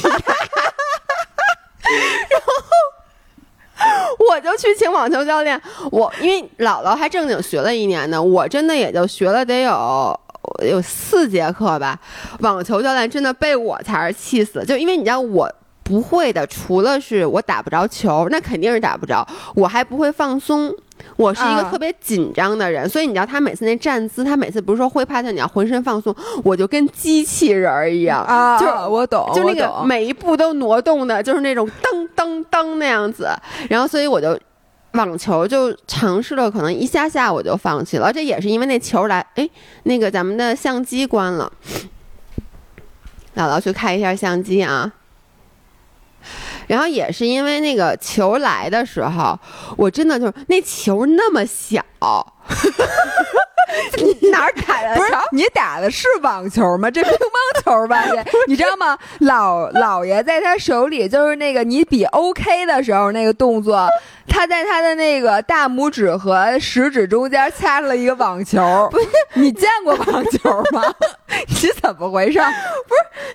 [2.45, 2.53] 后
[4.29, 5.59] 我就去请网球教练。
[5.91, 10.19] 我因为姥姥还正经学了一年呢，我真的也就学了得有
[10.67, 11.99] 有四节课吧。
[12.39, 15.51] 网球教练真的被我才是气死，就因为你知道我。
[15.87, 19.23] 不会的，除了是我打不着球，那肯定是打不着。
[19.53, 20.75] 我还不会放松，
[21.17, 33.29] 我是一个特别紧张的人，所以你知道他每次那站姿，他每次不是说挥拍他，你要浑身放松，我就跟机器人一样啊，就是我懂，就那个每一步都挪动的，就是那种噔噔噔那样子。
[33.69, 34.37] 然后所以我就
[34.93, 39.49] 网球就尝试了，可能一下下我就放弃了，这也是因为那球来，哎，
[39.83, 41.51] 那个咱们的相机关了，
[43.35, 44.91] 姥姥去开一下相机啊。
[46.67, 49.37] 然后也是因为那个球来的时候，
[49.77, 51.83] 我真的就是那球那么小，
[53.97, 54.95] 你哪儿打的？
[54.95, 56.89] 不是你打的是网球吗？
[56.91, 58.03] 这乒乓球吧？
[58.07, 58.97] 这你知道吗？
[59.19, 63.87] 老老爷在他手里就是那个你比 OK 的时候那个动作。
[64.27, 68.59] 他在他的那个大拇指和食指中间掐了一个网球，
[68.91, 69.05] 不是？
[69.35, 70.83] 你见过网球吗？
[71.47, 72.39] 你怎么回事？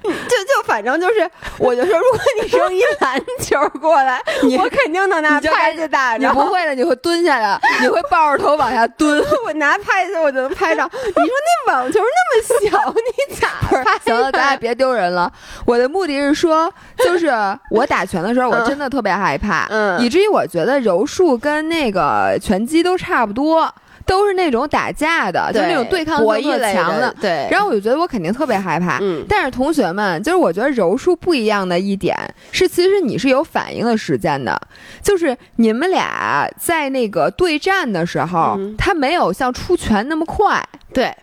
[0.04, 4.20] 不是，就就反正就是，我就说，如果你扔一篮球过来，
[4.58, 6.26] 我肯定能拿拍子打着。
[6.26, 9.24] 你不会的，你会蹲下来，你会抱着头往下蹲。
[9.44, 10.82] 我拿拍子，我就能拍着。
[10.92, 11.24] 你说
[11.66, 13.98] 那网球那么小，你咋 拍？
[14.04, 15.32] 行了，咱俩别丢人了。
[15.64, 17.30] 我的目的是说，就是
[17.70, 20.80] 我打拳的时候，我真的特别害怕，嗯，以至于我觉得。
[20.80, 23.72] 柔术跟那个拳击都差不多，
[24.10, 27.14] 都是那种打架的，就那种对抗性特强的。
[27.20, 28.98] 对，然后我就觉得我肯定特别害怕。
[29.00, 32.16] 嗯，但是同学们，就是我觉得柔术不一样的一点
[32.50, 34.60] 是，其实你是有反应的时间的，
[35.00, 40.60] 就是你们俩在那个对战的时候，他没有像出拳那么快。
[40.92, 41.14] 对。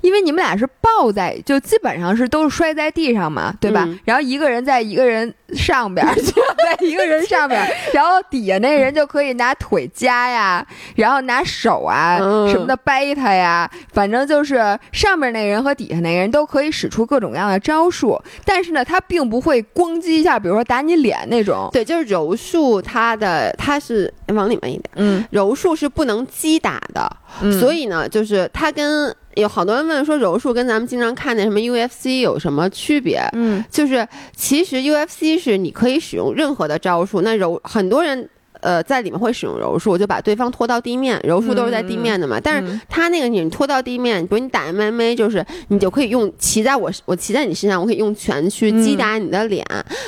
[0.00, 3.86] 因为你们俩是抱在，就基本上是都是摔在地上嘛，对吧？
[4.04, 7.60] 然后一个人在一个人上边，在一个人上边，
[7.94, 18.20] 然后底下那人就可以拿腿夹呀，然后拿手啊什么的掰他呀，反正就是上面那人和底下那人都可以使出各种各样的招数。
[18.44, 21.68] 但是呢，他并不会咣叽一下，比如说打你脸那种。
[21.72, 27.10] 对，就是柔术，它的它是往里面一点，嗯，柔术是不能击打的，
[27.58, 29.14] 所以呢，就是它跟。
[29.34, 33.20] 有好多人问说柔术跟咱们经常看那什么 UFC 有什么区别？
[33.34, 38.28] 嗯，就是其实 UFC 是你可以使用任何的招数，那柔很多人。
[38.60, 41.20] 呃，在里面会使用柔术，就把对方拖到地面。
[41.22, 49.64] 柔术都是在地面的嘛，但是他那个你拖到地面，比如你打 MMA，就是你就可以用骑在我我骑在你身上，我可以用拳去击打你的脸。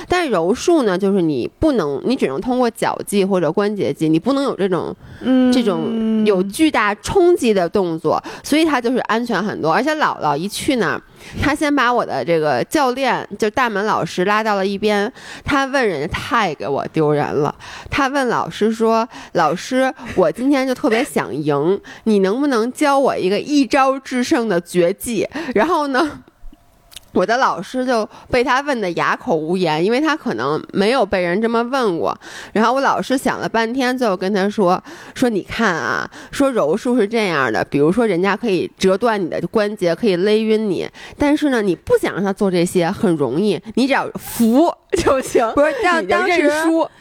[0.09, 4.93] 但是柔术呢，就是你不能，你只能通过脚技或者关节技，你不能有这种
[5.53, 9.73] 这种有巨大冲击的动作，所以它就是安全很多。
[9.73, 11.03] 而且姥姥一去那儿。
[11.43, 15.13] 他先把我的这个教练，就大门老师拉到了一边。
[15.45, 17.55] 他问人家，太给我丢人了。
[17.91, 26.23] 他问老师说：“老师，我今天就特别想赢，你能不能教我一个一招制胜的绝技？”然后呢？
[27.13, 32.17] 我的老师就被他问的哑口无言，因为他可能没有被人这么问过。
[32.53, 34.83] 然后我老师想了半天，最后跟他说
[35.15, 45.51] ：“说你看啊，说柔术是这样的，比如说人家可以折断你的关节，可以勒晕你，但是呢，你不想让他做这些，很容易，你只要服就行。
[45.55, 46.51] 不是当当时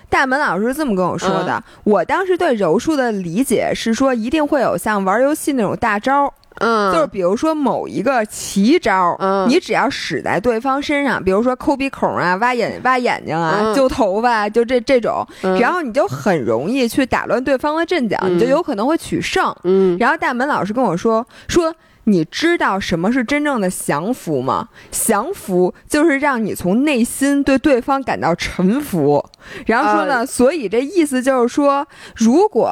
[0.10, 1.64] 大门老师是这么跟我说的。
[1.84, 15.26] 我当时对柔术的理解是说，一定会有像玩游戏那种大招。”嗯，就是比如说某一个奇招，嗯，你只要使在对方身上，比如说抠鼻孔啊、挖眼挖眼睛啊、 揪头发，就这这种，
[15.60, 19.56] 然后你就很容易去打乱对方的阵脚，你就有可能会取胜。
[19.64, 21.74] 嗯，然后大门老师跟我说说，
[22.06, 24.70] 你知道什么是真正的降服吗？
[24.92, 29.24] 降服就是让你从内心对对方感到臣服。
[29.66, 32.70] 然后说呢，所以这意思就是说，如果。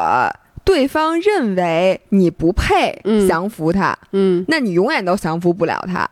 [0.67, 6.07] 对方认为你不配降服他，嗯，那你永远都降服不了他。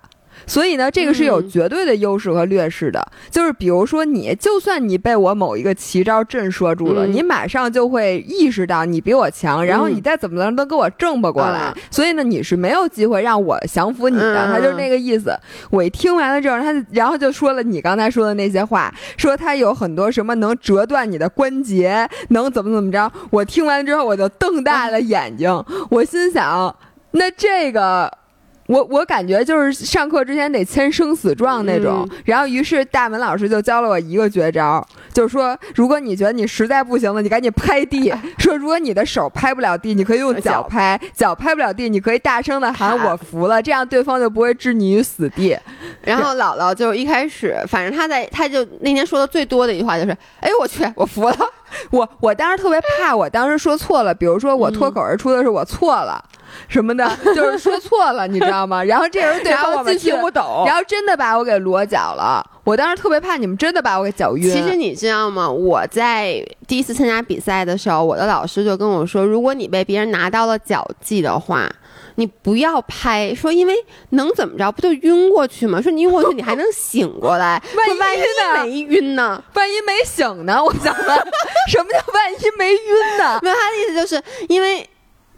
[0.47, 3.05] 所以呢，这个是有绝对的优势和劣势的。
[3.29, 11.73] 就是比如说，你就算你被我某一个奇招震慑住了，你马上就会意识到你比我强，然后你再怎么能都给我挣不过来。
[11.89, 14.45] 所以呢，你是没有机会让我降服你的。
[14.47, 15.37] 他就是那个意思。
[15.69, 23.11] 我一听完了之后，他然后就说了你刚才说的那些话，说他有很多什么能折断你的关节，能怎么怎么着。
[23.31, 26.75] 我听完之后，我就瞪大了眼睛，我心想，
[27.11, 28.24] 那这个。
[28.67, 38.11] 我我感觉就是上课之前得签生死状那种，然后于是大门老师就教了我一个绝招，就是说，如果你觉得你实在不行了，你赶紧拍地。
[38.39, 45.57] 说如果你的手拍不了地，你可以用脚拍；脚拍不了地，你可以大声的喊“我服了”，这样对方就不会置你于死地。
[46.03, 51.37] 然后姥姥就一开始，反正她在，她就那天说的最多的一句话就是：“哎呦我去，我服了。
[51.91, 56.23] ”我我当时特别怕，我当时说错了，比如说我脱口而出的是我错了。
[56.67, 58.83] 什么的， 就是说错了，你知道吗？
[58.83, 62.45] 然后这时候对方既听不懂，然后真的把我给裸脚了。
[62.63, 64.43] 我当时特别怕你们真的把我给脚晕。
[64.51, 65.47] 其实你知道吗？
[65.47, 71.69] 我在第一次参加比赛的时候，我的老师就跟我说，如果你被别人拿到了脚技的话，
[72.15, 73.75] 你不要拍，说因为
[74.11, 74.71] 能怎么着？
[74.71, 75.79] 不就晕过去吗？
[75.79, 77.61] 说你晕过去，你还能醒过来。
[77.75, 79.43] 万一万一没晕呢？
[79.53, 80.63] 万一没醒呢？
[80.63, 81.05] 我想问，
[81.69, 83.39] 什么叫万一没晕呢？
[83.43, 84.89] 没有，他的意思就是因为。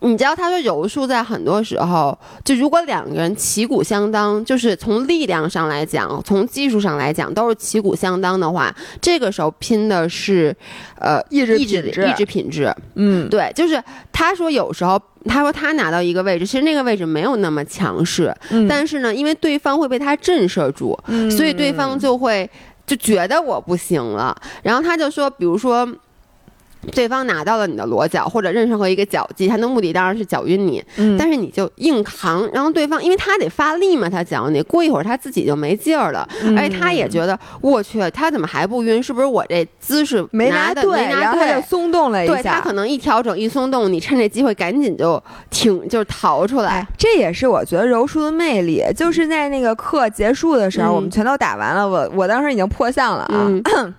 [0.02, 10.56] 你知道，他说柔术在很多时候，就如果两个人旗鼓相当，就是从力量上来讲，从技术上来讲，都是旗鼓相当的话，这个时候拼的是，
[11.00, 12.72] 呃，意志意志意志品质。
[12.95, 18.32] 嗯，对，就是他说有时候，他说他拿到一个位置，其实那个位置没有那么强势，
[18.70, 20.98] 但是呢，因为对方会被他震慑住，
[21.32, 22.50] 所以对方就会
[22.86, 25.88] 就觉得我不行了，然后他就说，比如说。
[26.91, 30.84] 对方拿到了你的裸脚或者任何一个脚技，他的目的当然是脚晕你，
[31.17, 39.01] 但是你就硬扛，然后对方因为他得发力嘛，他脚你过一会儿他自己就没劲儿了，而且他也觉得我去，他怎么还不晕？
[39.01, 41.05] 是不是我这姿势没拿对？
[41.07, 46.88] 然后他就松动了一下，他可能一调整一松动，你趁这机会赶紧就挺就是逃出来。
[46.97, 53.49] 这也是我觉得柔术的魅力，就是在那个课结束的时候，我们全都打完了，我我当时已经破相了啊，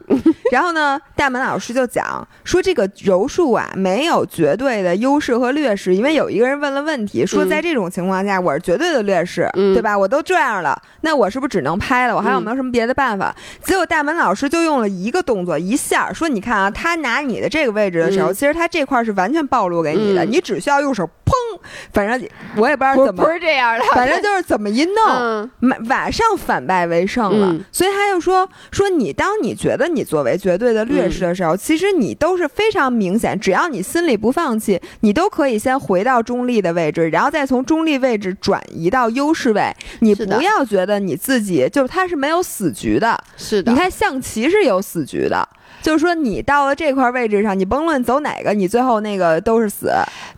[0.52, 2.62] 然后呢，大门老师就讲说。
[2.67, 9.96] 这个柔术啊，没有绝对的优势和劣势，因为有一个人问了问题，说在这种情况下，我是绝对的劣势，对吧？
[9.96, 12.14] 我都这样了，那我是不是只能拍了？
[12.14, 13.34] 我还有没有什么别的办法？
[13.62, 21.32] 结果大门老师就用了一个动作，一下说：“你看啊，他拿你的这个位置的时候，其实他这块是完全暴露给你的，你只需要用手砰，
[21.94, 25.50] 反正我也不知道怎么不是这样的，反正就是怎么一弄，
[25.88, 27.56] 晚上反败为胜了。
[27.70, 39.72] 所以他就说说你，当你觉得你作为绝对的劣势的时候，其实你都是。”非常明显，只要你心里不放弃，你都可以先回到中立的位置，然后再从中立位置转移到优势位。
[40.00, 43.70] 你不要觉得你自己就是他是没有死局的，是的。
[43.70, 45.48] 你看象棋是有死局的。
[45.80, 49.90] 就是说，你到了这块位置上，你甭论走哪个，你最后那个都是死。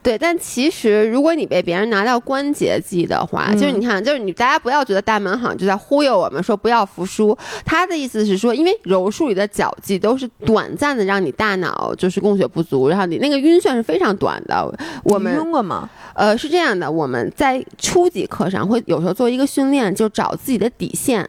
[0.02, 7.36] 对，但其实如果你被别人拿到关节技的话，就是你看，就是你大家不要觉得大门好像就在忽悠我们说不要服输。
[7.64, 14.72] 他的意思是说，因为柔术里的脚技都是短暂的，让你大脑就是供血不足，然后你那个晕眩是非常短的。
[15.02, 15.88] 我们晕过吗？
[16.14, 21.26] 呃，是这样的，我们在初级课上会有时候做一个训练，就找自己的底线，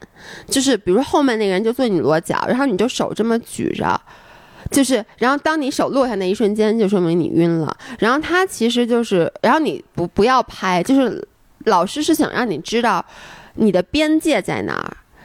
[0.48, 3.91] 就是比如后面那个人就做你裸脚，然后你就手这么举着。
[4.70, 7.76] 就是，然后当你手落下那一瞬间，就说明你晕了。
[8.00, 11.28] 然后他其实就是，然后你不不要拍，就是
[11.66, 13.04] 老师是想让你知道
[13.56, 14.74] 你的边界在哪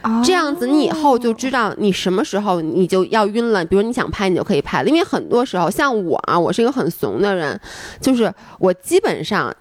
[0.01, 3.63] 儿，这样子你以后就知道你什么时候你就要晕了。
[3.63, 4.89] 比如你想拍，你就可以拍了。
[4.89, 7.59] 因为很多时候，像我啊，我是一个很怂的人，
[8.01, 9.55] 就是我基本上。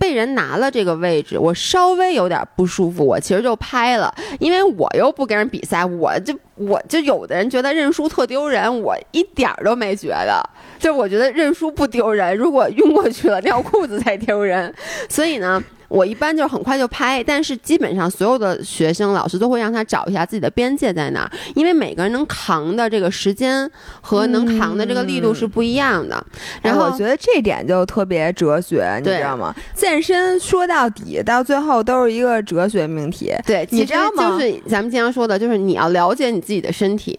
[0.00, 10.42] 被人拿了这个位置，我稍微有点不舒服，我其实就拍了，因为我又不跟人比赛，我就我就有的人觉得认输特丢人，我一点儿都没觉得，
[10.78, 14.74] 就我觉得认输不丢人，如果晕过去了尿裤子才丢人，
[15.08, 15.62] 所以呢。
[15.90, 23.68] 我一般就是很快就拍，但是基本上所有的学生老师都会让他找一下自己的边界在哪儿，因为每个人能扛的这个时间
[24.00, 26.24] 和能扛的这个力度是不一样的。
[26.62, 29.52] 然后我觉得这点就特别哲学，你知道吗？
[29.74, 33.34] 健身说到底到最后都是一个哲学命题。
[33.44, 34.30] 对，你知道吗？
[34.30, 37.18] 就是咱们经常说的，就是你要了解你自己的身体。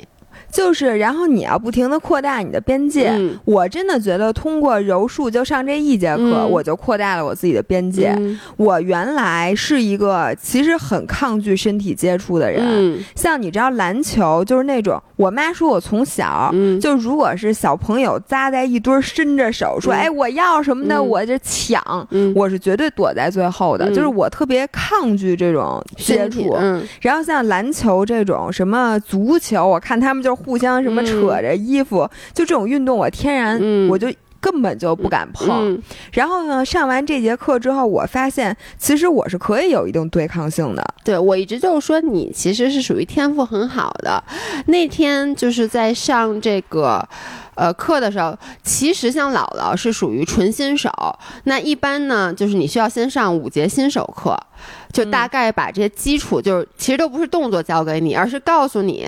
[0.52, 3.12] 就是，然后你要不停的扩大你的边界。
[3.46, 8.14] 我真的觉得通过柔术就上这一节课，我就扩大了我自己的边界。
[8.58, 21.82] 我原来是一个其实很抗拒身体接触的人，像你知道篮球就是那种，我妈说我从小就如果是小朋友扎在一堆伸着手说哎我要什么的，我就抢，
[22.36, 23.90] 我是绝对躲在最后的。
[23.90, 26.58] 就是我特别抗拒这种接触。
[27.00, 30.38] 然后像篮球这种什么足球，我看他们就。
[30.44, 35.82] 互相什么扯着衣服，就这种运动，我天然我就根本就不敢碰。
[36.14, 40.84] 然后呢，上完这节课之后，我发现其实我是可以有一定对抗性的。
[41.04, 44.24] 对我一直就是说，你其实是属于天赋很好的。
[44.66, 47.08] 那天就是在上这个。
[47.62, 50.90] 呃课的时候，其实像姥姥是属于纯新手，
[51.44, 54.36] 那一般呢就是你需要先上五节新手课，
[54.92, 59.08] 就大概把这些基础，就是其实都不是动作教给你，而是告诉你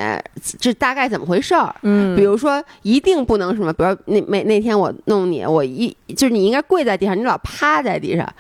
[0.60, 1.74] 这大概怎么回事儿。
[1.82, 8.32] 嗯比如说一定不能什么，比如那那那天我弄你，我一就是你应该跪在地上，你老趴在地上，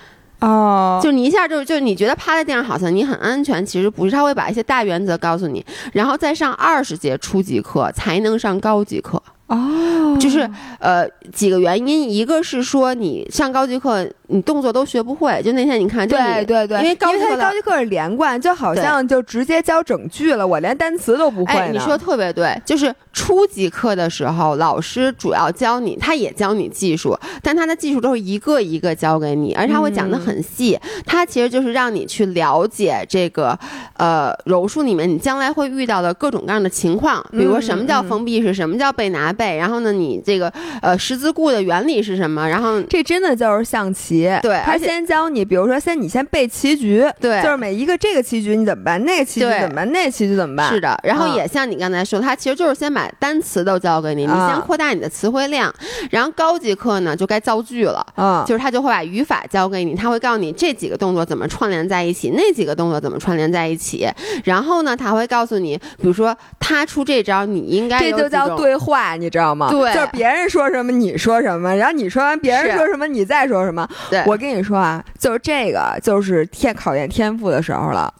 [0.41, 9.21] 哦，就你一下就就你觉得趴在地上好像你很安全，其实不是，他会把一些大原则告诉你，然后再上二十节初级课才能上高级课。
[9.47, 30.79] 哦，就是呃几个原因，一个是说你上高级课你动作都学不会，就那天你看，对对对，因为高级课高级课是连贯，就好像就直接教整句了，我连单词都不会哎，你说特别对，就是初级课的时候，老师主要教你，他也教你技术，但他的技术都是一个一个教给你，而且他会讲的很细。
[31.05, 33.57] 他其实就是让你去了解这个，
[33.97, 50.69] 呃，柔术里面你将来会遇到的各种各样的情况，比如说什么叫封闭式，什么叫被拿背，然后呢，你这个呃十字固的原理是什么，然后 这真的就是象棋，对他先教你，比如说先你先背棋局，对就是每一个这个棋局你怎么办，那个棋局怎么办，那个棋局怎么办？
[50.73, 55.73] 是的，然后嗯也像你刚才说，他其实就是先把单词都教给你，你啊先扩大你的词汇量，
[56.11, 58.05] 然后高级课呢就该造句了。
[58.15, 64.07] 嗯，就是他就会把语法教给你，他会告诉你这几个动作怎么串联在一起，那几个动作怎么串联在一起。
[64.45, 68.53] 然后呢，他会告诉你，比如说他出这招，你应该这就叫。
[68.53, 69.69] 对话，你知道吗？
[69.71, 73.87] 对就是别人说什么你说什么，然后你说完别人说什么你再说什么。
[74.09, 78.13] 对，我跟你说啊，就是这个就是天考验天赋的时候了。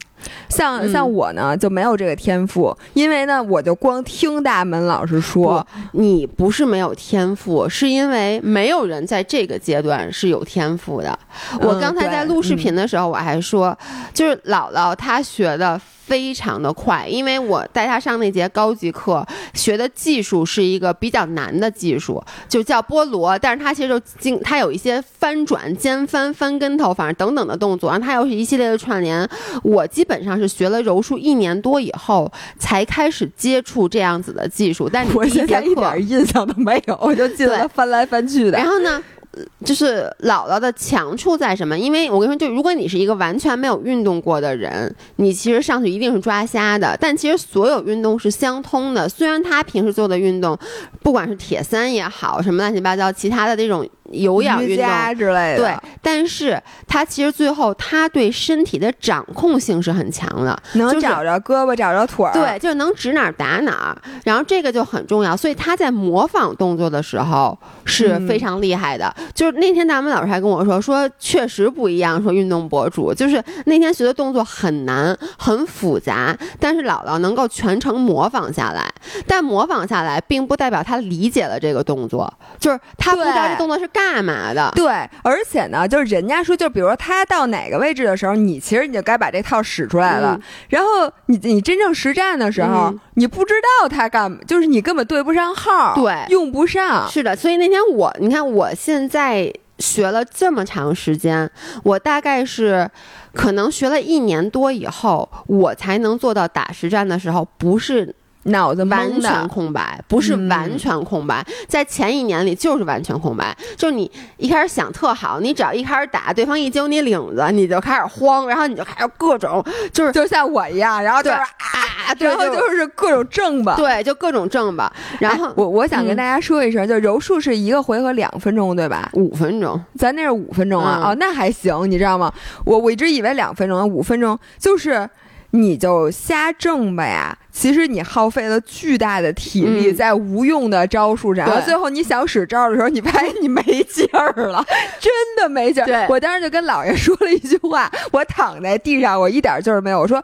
[0.50, 11.18] 像嗯像我呢就没有这个天赋，因为呢我就光听大门老师说，你不是没有天赋，是因为没有人在这个阶段是有天赋的。
[11.62, 13.78] 我嗯刚才在录视频的时候，我还说，
[14.14, 29.28] 就是姥姥她学的非常的快，因为我带她上那节高级课，学的技术是一个比较难的技术，就叫菠萝，但是它其实就经它有一些翻转、肩翻、翻跟头，反正等等的动作，然后它又是一系列的串联。
[29.64, 38.68] 我基本上是学了柔术一年多以后才开始接触这样子的技术，但你我现在一点印象都没有， 我就记得翻来翻去的然。
[38.68, 39.02] 后呢，
[39.32, 41.80] 呃就是姥姥的强处在什么？
[41.80, 46.98] 因为我跟你说，就如果你是一个完全没有运动过的人，你其实上去一定是抓瞎的。
[47.00, 50.58] 但其实所有运动是相通的，虽然他平时做的运动，
[51.02, 54.86] 不管是铁三也好，什么乱七八糟其他的这种有氧瑜运动。
[54.86, 62.34] 伽之类的，对，但是他其实最后他对身体的掌控性是很强的，能找着胳膊，找着腿儿。
[62.34, 69.14] 对，就是能指哪儿打哪儿，然后这个就很重要，所以他在模仿动作的时候是非常厉害的。
[69.34, 78.94] 就是那天大门老师还跟我说，说确实不一样，说运动博主就是那天学的动作很难、很复杂，但是姥姥能够全程模仿下来，
[79.26, 84.72] 但模仿下来并不代表他理解了这个动作，就是他不知道这动作是干嘛的。
[84.76, 84.86] 对，
[85.24, 90.38] 而且呢，就是人家说，就比如说他到哪个位置的时候，你其实你就该把这套使出来了。
[90.40, 97.08] 嗯然后你你真正实战的时候，嗯你不知道他干嘛，就是你根本对不上号，对用不上。
[97.10, 101.50] 是的，所以那天我，你看我现在学了这么长时间，
[101.84, 102.90] 我大概是
[103.34, 108.16] 可能学了一年多以后，我才能做到打实战的时候不是
[108.46, 123.76] 脑子完全，空白，不是嗯完全空白，在前一年里就是完全空白，就是你一开始想特好，你只要一开始打，对方一揪你领子，你就开始慌，然后你就开始各种就是就像我一样，然后就是啊，对然后就是各种正吧。
[123.78, 129.10] 对，就各种正吧，然后哎我我想跟嗯大家说一声，就柔术是一个回合两分钟，对吧？
[129.14, 132.34] 五分钟，咱那是五分钟啊，嗯哦，那还行，你知道吗？
[132.66, 135.10] 我我一直以为两分钟，五分钟就是
[135.52, 137.38] 你就瞎挣吧呀。
[137.54, 144.66] 其实你耗费了巨大的体力嗯在无用的招数上，对然后最后你想使招的时候，你发现你没劲儿了，
[145.00, 146.08] 真的没劲儿。
[146.10, 150.22] 我当时就跟姥爷说了一句话，我躺在地上，我一点劲儿没有，我说。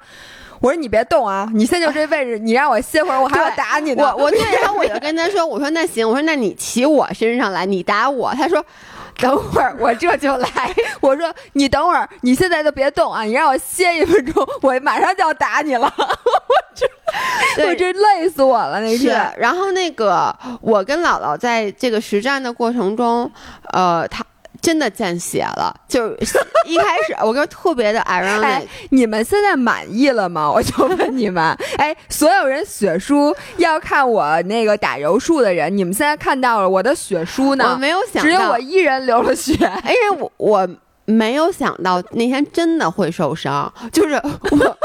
[0.61, 1.49] 我说你别动啊！
[1.53, 4.13] 你现在就这位置，你让我歇会儿，我还要打你呢。
[4.17, 8.33] 我我对，然后我就跟他说，我说那行，我说那你骑我身上来，你打我。
[8.33, 8.61] 他说，
[9.21, 10.49] 等会儿我这就来。
[11.01, 13.23] 我说你等会儿，你现在就别动啊！
[13.23, 15.93] 你让我歇一分钟，我马上就要打你了。
[15.97, 16.05] 我
[17.55, 19.35] 对，这累死我了那是天。。
[19.37, 23.29] 然后那个我跟姥姥在这个实战的过程中，
[23.73, 24.25] 呃，他。
[24.61, 30.49] 真的见血了，就是一开始 我跟特别的 ironic，、哎，你们现在满意了吗？
[30.51, 31.43] 我就问你们，
[31.77, 37.77] 哎，所有人血书要看我那个打柔术的人，你们现在看到了我的血书呢我呢？
[37.79, 39.53] 没有想到，只有我一人流了血。
[39.53, 40.69] 因为我我
[41.05, 44.77] 没有想到那天真的会受伤，就是我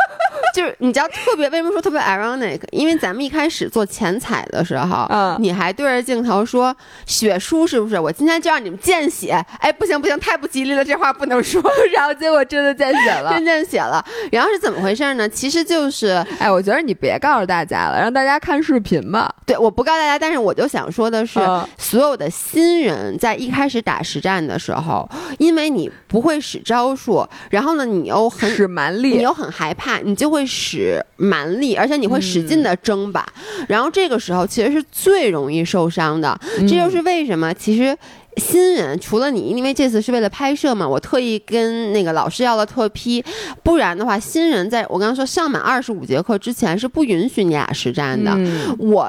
[0.55, 2.61] 就是你知道特别为什么说特别 ironic？
[2.71, 6.75] 因为咱们一开始做前彩的时候，嗯你还对着镜头说
[7.07, 7.99] 血书是不是？
[7.99, 9.33] 我今天就让你们见血！
[9.59, 11.61] 哎，不行不行，太不吉利了，这话不能说。
[11.93, 13.45] 然后结果真的见血了真。
[13.45, 15.29] 见血了，然后是怎么回事呢？
[15.29, 19.29] 其实就是哎，我觉得你别告诉大家了，让大家看视频吧。
[19.45, 33.27] 对，我不告诉大家，但是我就想说的是，嗯所有的新人在一开始打实战的时候，因为你不会使招数，然后呢，你又很使蛮力你，又很害怕，你就会使蛮力，而且你会使劲的挣吧。
[33.69, 37.97] 然后这个时候其实是最容易受伤的，这就是为什么其实。
[38.37, 43.25] 新人除了你，因为这次是为了拍摄嘛，我特意跟那个老师要了特批，
[43.63, 48.33] 不然的话，新人在我刚刚说上满二十五节课之前是不允许你俩实战的。
[48.35, 49.09] 嗯我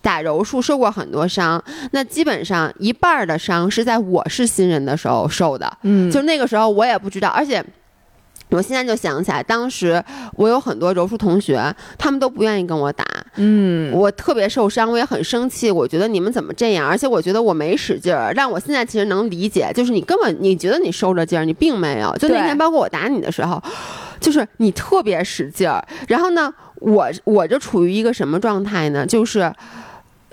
[0.00, 7.62] 打柔术受过很多伤，那基本上一半儿的伤是在我是新人的时候受的，嗯，就那个时候我也不知道，而且。
[8.50, 10.02] 我现在就想起来，当时
[10.34, 13.04] 我有很多柔术同学，他们都不愿意跟我打，
[13.36, 15.70] 嗯，我特别受伤，我也很生气。
[15.70, 16.88] 我觉得你们怎么这样？
[16.88, 22.16] 而且我觉得我没使劲儿，但我现在其实能理解，就是你根本你觉得你收着劲儿，你并没有。
[22.18, 23.62] 就那天，包括我打你的时候，
[24.20, 25.84] 就是你特别使劲儿。
[26.06, 29.04] 然后呢，我我就处于一个什么状态呢？
[29.04, 29.52] 就是。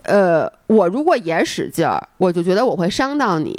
[0.04, 3.54] 呃，我如果也使劲儿，我就觉得我会伤到你；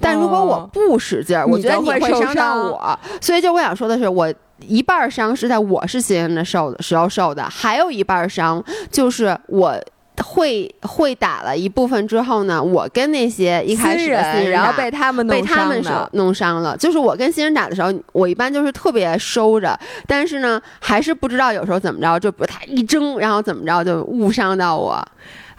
[0.00, 2.98] 但如果我哦不使劲儿，我觉得你会伤到我。
[3.20, 9.78] 所以，就我想说的是，我一半儿伤是在我是新人的受的时候受的，还有一半儿伤就是我。
[10.20, 16.76] 会会打了一部分之后呢，我跟那些一开始的新人然后被他们弄被他们伤的手弄伤了。
[16.76, 19.78] 就是我跟新人打的时候，我一般就是特别收着，
[20.08, 25.00] 但是呢，还是不知道有时候怎么着，就他一争，然后怎么着就误伤到我。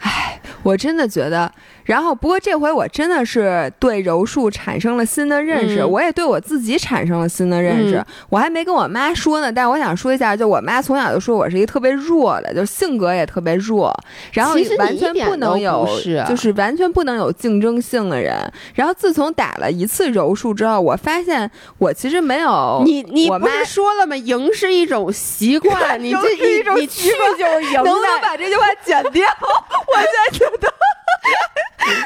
[0.00, 1.52] 哎我真的觉得，
[1.90, 7.96] 然后不过这回我真的是对柔术产生了新的认识，嗯我也对我自己产生了新的认识。
[7.96, 13.92] 嗯我还没跟我妈说呢，但是我想说一下，就我妈从小就说我是一个特别弱的，就性格也特别弱，
[14.32, 18.36] 然后你完全不能有，是就是完全不能有竞争性的人。
[18.72, 24.14] 然后自从打了一次柔术之后，我发现我其实没有你你不是说了吗？
[24.16, 28.20] 赢是一种习惯， 你赢这是一种你你去就是赢能不能。
[28.22, 29.26] 把这句话剪掉？
[29.42, 30.72] 我现在觉得。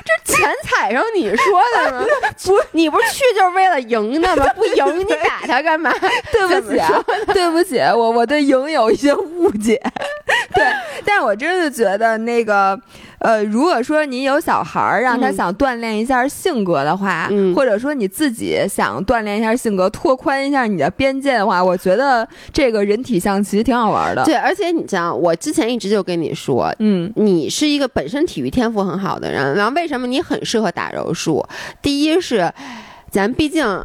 [0.04, 2.04] 这钱踩上你说的吗？
[2.44, 4.46] 不，你不是去就是为了赢的吗？
[4.54, 5.92] 不赢你打他干嘛？
[6.32, 9.80] 对不起啊，对不起，我我对赢有一些误解。
[10.54, 10.64] 对，
[11.04, 12.78] 但我真的觉得那个，
[13.24, 24.22] 呃，如果说你有小孩儿，让他嗯想锻炼一下性格的话，嗯或者说你自己想锻炼一下性格，拓宽一下你的边界的话，我觉得这个人体象棋挺好玩的。
[24.26, 31.42] 对，而且你知道，我之前一直就跟你说，嗯你是一个本身体育天赋很好的人，然后为什么你很适合打柔术？
[31.80, 32.52] 第一是，
[33.10, 33.82] 咱毕竟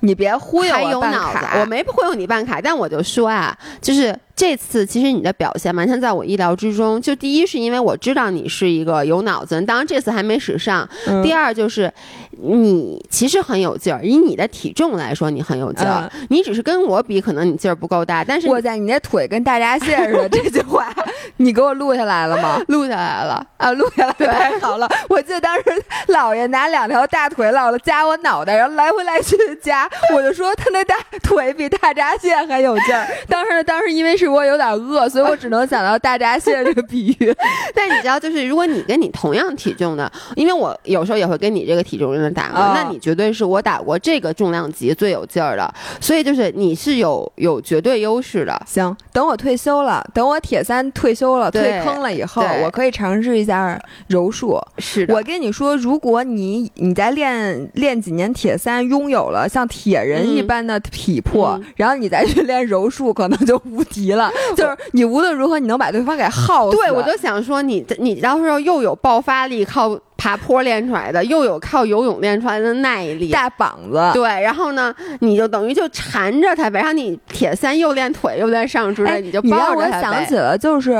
[0.00, 7.00] 你别忽悠我办有脑子卡，，我没忽悠你办卡，但我就说啊，就是这次其实你的表现完全在我意料之中。
[7.00, 10.88] 就第一是因为我知道你是一个有脑子人，当然这次还没使上。
[11.06, 11.92] 嗯第二就是
[12.30, 16.10] 你其实很有劲儿，以你的体重来说，你很有劲儿。
[16.28, 20.94] 你只是跟我比，可能你劲儿不够大，但是我在你那腿跟大闸蟹似的，这句话
[21.38, 22.60] 你给我录下来了吗？
[22.68, 23.44] 录下来了。
[23.56, 24.86] 啊，录下来太好了！
[25.08, 25.62] 我记得当时
[26.08, 29.56] 姥爷拿两条大腿姥姥夹我脑袋，然后来回来去地
[29.88, 33.06] 夹，我就说他那大 腿比大闸蟹还有劲儿。
[33.28, 37.34] 当时呢，当时因为是我有点饿，所以我只能想到大闸蟹这个比喻。
[37.74, 48.60] 但你知道，就是如果你跟你同样体重的，因为我有时候也会跟你这个体重的人打过，哦那你绝对是我打过这个重量级最有劲儿的，所以就是你是有有绝对优势的。
[48.66, 54.60] 行，等我退休了，等我铁三退休了、退坑了以后，我可以尝试一下柔术。
[54.78, 64.30] 是的，我跟你说，如果你你在练练几年铁三，拥有了像铁人一般的体魄，嗯然后你再去练柔术，可能就无敌了。
[64.56, 66.76] 就是你无论如何，你能把对方给耗死。
[66.78, 73.30] 对我就想说你，你到时候又有爆发力，靠爬坡练出来的，又有靠游泳练出来的耐力。
[73.30, 74.00] 大膀子。
[74.14, 80.92] 对，然后呢，你就等于就缠着他呗，然后你铁三又练腿又练上肢你就你让我抱着他我想起了，就是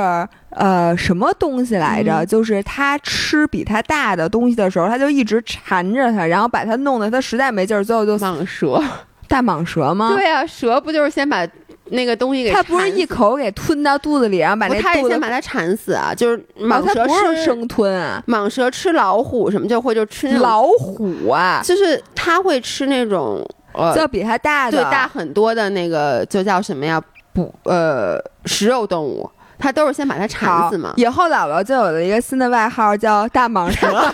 [0.57, 2.23] 呃，什么东西来着？
[2.23, 8.81] 嗯就是他吃比他大的东西的时候，他就一直缠着他，然后把他弄得他实在没劲儿，最后就蟒蛇。
[9.27, 10.13] 大蟒蛇吗？
[10.15, 11.45] 对啊，蛇不就是先把
[11.89, 27.01] 那个东西给它不是一口给吞到肚子里，然后把那他也那肚子先把它缠死啊，就是哦蟒蛇它不是吃生吞啊，蟒蛇吃老虎什么就会就吃那，老虎啊，就是它会吃那种呃就比它大的对大很多的那个就叫什么呀？
[27.33, 30.93] 捕呃食肉动物，它都是先把它缠死嘛。
[30.97, 33.87] 以后姥姥就有了一个新的外号，叫大蟒蛇。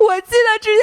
[0.00, 0.82] 我记得之前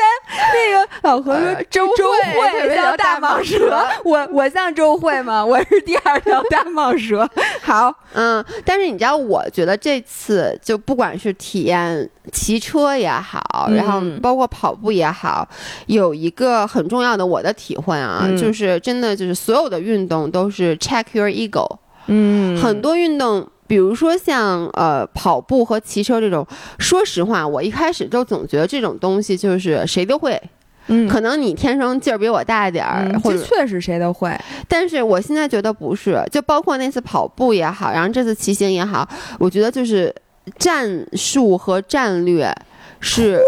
[0.53, 5.43] 那个老何说周周慧叫大蟒蛇，我我像周慧吗？
[5.45, 7.29] 我是第二条大蟒蛇。
[7.61, 15.47] 好，嗯，但是你知道，我觉得这次就不管是体验骑车也好，然后包括跑步也好，
[15.87, 21.67] 有一个很重要的我的体会啊，就是真的就是所有的运动都是 check your ego。
[22.09, 23.47] 嗯，很多运动。
[23.69, 26.43] 比如说像呃跑步和骑车这种，
[26.79, 30.41] 说实话，我一开始就总觉得这种东西就是谁都会，
[30.87, 34.35] 嗯，可能你天生劲儿比我大一点儿，或者确实谁都会。
[34.67, 39.07] 但是我现在觉得不是，就包括那次跑步也好，然后这次骑行也好，
[39.37, 40.11] 我觉得就是
[40.57, 42.51] 战术和战略
[42.99, 43.39] 是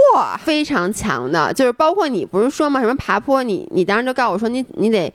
[0.44, 2.80] 非常强的，就是包括你不是说吗？
[2.80, 5.12] 什么爬坡，你你当时就告诉我说你你得。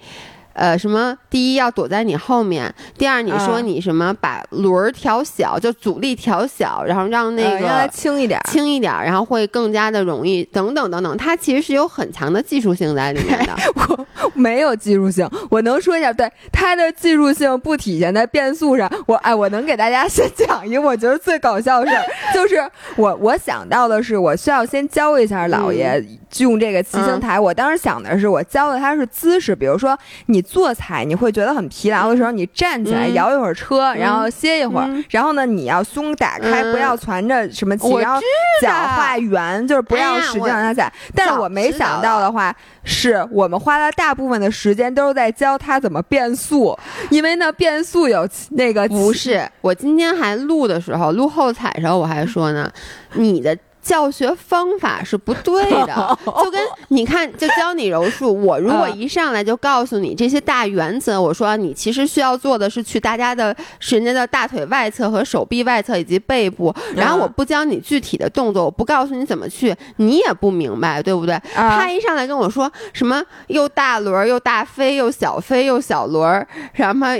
[0.57, 1.14] 呃，什么？
[1.28, 11.14] 第一要躲在你后面，第二你说你什么把轮儿调小，就阻力调小，然后让那个让它轻一点，轻一点，然后会更加的容易，等等等等。
[11.18, 13.54] 它其实是有很强的技术性在里面的。
[13.76, 18.90] 我没有技术性，我能说一下，对它的技术性不体现在变速上。
[19.07, 22.02] 我哎，我能给大家先讲一个我觉得最搞笑的事儿，
[22.32, 22.57] 就是
[22.96, 26.02] 我我想到的是，我需要先教一下老爷
[26.38, 27.38] 用这个骑行台。
[27.38, 29.94] 我当时想的是，我教的他是姿势，比如说
[30.24, 30.45] 你。
[30.47, 38.20] 坐踩你会觉得很疲劳的时候，你站起来摇一会儿车，然后歇一会儿，然后呢，你要胸打开，不要攒着什么，然后
[38.62, 40.92] 脚画圆，就是不要使劲往下踩。
[41.14, 46.78] 但是我没想到的话，是我们花了大部分的时间都是在教他怎么变速，
[47.11, 49.47] 因为呢，变速有那个不是。
[49.61, 52.70] 我今天还录的时候，录后踩的时候，我还说呢，
[53.14, 53.57] 你的。
[53.87, 58.34] 教学方法是不对的， 就跟你看，就教你柔术。
[58.45, 71.41] 我如果一上来就告诉你这些大原则，我说你其实需要做的是去大家的是人家的大腿外侧和手臂外侧以及背部，然后我不教你具体的动作，我不告诉你怎么去，你也不明白，对不对？
[71.55, 77.16] 他一上来跟我说什么又大轮又大飞又小飞又小轮，什么。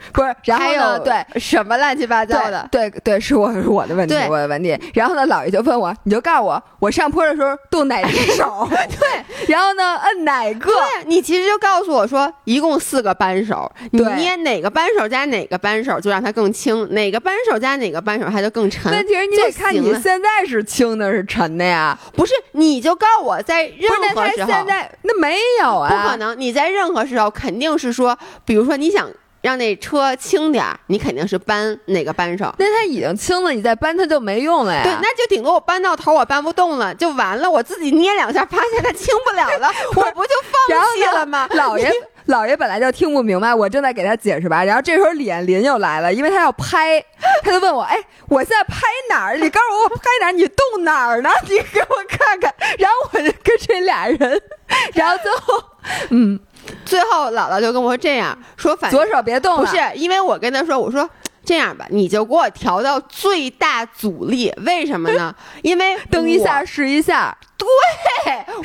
[0.12, 0.98] 不是，然后呢？
[1.00, 2.66] 对，什么乱七八糟的？
[2.70, 4.78] 对对，是我是我的问题，我的问题。
[4.94, 8.68] 然后呢，姥爷就问我，你就告诉我，我上坡的时候动哪只手？
[8.70, 10.70] 对，然后呢，摁哪个？
[11.06, 18.90] 你其实就告诉我说，一共四个扳手，你捏哪个扳手加哪个扳手，就让它更轻；哪个扳手加哪个扳手，它就更沉。
[18.92, 21.98] 问题是你得看你现在是轻的，是沉的呀？
[22.14, 25.88] 不是，你就告诉我在任何时候，现在那没有啊？
[25.88, 29.08] 不可能，你在任何时候肯定是说，比如说你想。
[29.48, 32.54] 让那车轻点儿，你肯定是搬哪个扳手？
[32.58, 34.82] 那它已经轻了，你再搬它就没用了呀。
[34.82, 37.50] 对，那就顶多我搬到头，我搬不动了，就完了。
[37.50, 40.30] 我自己捏两下，发现它轻不了了， 我不就
[40.68, 41.48] 放弃了吗？
[41.56, 41.90] 老爷，
[42.26, 44.62] 老爷本来就听不明白，我正在给他解释吧。
[44.62, 47.02] 然后这时候李彦林又来了，因为他要拍，
[47.42, 47.96] 他就问我：“哎，
[48.28, 49.38] 我现在拍哪儿？
[49.38, 50.32] 你告诉我我拍哪儿？
[50.32, 51.30] 你动哪儿呢？
[51.44, 54.42] 你给我看看。”然后我就跟这俩人，
[54.92, 55.64] 然后最后，
[56.10, 56.38] 嗯。
[56.84, 61.08] 最后，姥姥就跟我说：“这样说，反左手别动。”不是，因为我跟他说：“我说
[61.48, 64.52] 这样吧，你就给我调到最大阻力。
[64.66, 65.34] 为什么呢？
[65.62, 67.34] 因为 蹬一下试一下。
[67.56, 67.66] 对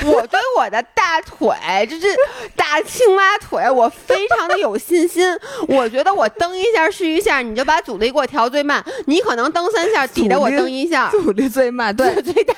[0.06, 1.50] 我对我的大腿，
[1.90, 2.10] 这 这
[2.56, 5.26] 大青蛙腿，我非常的有信心。
[5.68, 8.84] 我觉得我蹬一下试一下，你就把阻力给我调最慢。
[9.08, 12.56] 你可能蹬三下，抵得我蹬一下，阻力最慢，对，最大，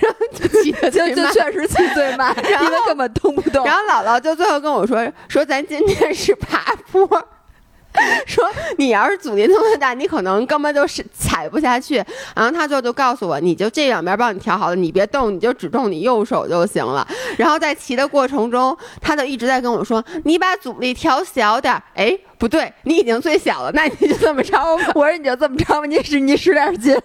[0.00, 0.46] 然后就
[1.14, 3.64] 就确实骑最慢，因为根本蹬不动。
[3.64, 7.08] 然后姥姥就最后跟我说：“说咱今天是爬坡。”
[8.26, 8.44] 说
[8.78, 12.02] 你要是阻力那么大，你可能根本就是踩不下去。
[12.34, 17.06] 然后他就就告诉我，你就这两边帮你调好了，你别动，你就只动你右手就行了。
[17.36, 21.74] 然后在骑的过程中，他就一直在跟我说，你把阻力调小点。
[21.94, 24.92] 哎，不对，你已经最小了，那你就这么着吧。
[24.94, 27.00] 我说你就这么着吧，你使你使点劲。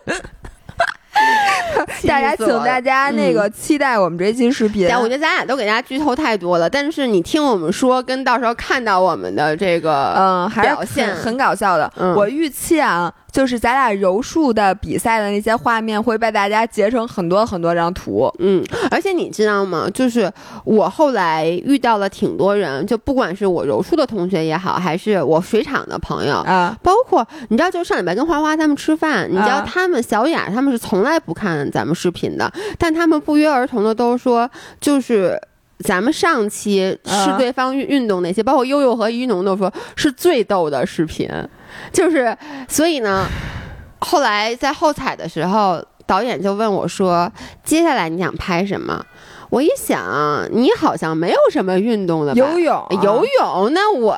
[2.07, 4.87] 大家，请大家那个期待我们这期视频。
[4.97, 11.91] 我觉得咱俩都给大家剧透太多了，但是你听我们说，跟到时候看到我们的这个，嗯，表现很搞笑的。
[12.15, 13.13] 我预期啊。
[13.31, 19.89] 就是咱俩柔术的比赛的那些画面会被大家截成很多很多张图，嗯，而且你知道吗？
[19.93, 20.31] 就是
[20.63, 34.49] 我后来遇到了挺多人，就不管是我柔术的同学也好，还是我水厂的朋友啊，包括你知道，就上礼拜跟花花他们吃饭，你知道他们小雅他们是从来不看咱们视频的，但他们不约而同的都说，
[34.79, 35.39] 就是
[35.85, 41.29] 咱们上期是对方运运动那些，包括悠悠和一农都说是最逗的视频。
[41.91, 42.35] 就是，
[42.67, 43.25] 所以呢，
[43.99, 47.31] 后来在后采的时候，导演就问我说
[47.63, 49.05] ：“接下来你想拍什么？”
[49.49, 53.73] 我一想，你好像没有什么运动的，游泳，游泳。
[53.73, 54.15] 那我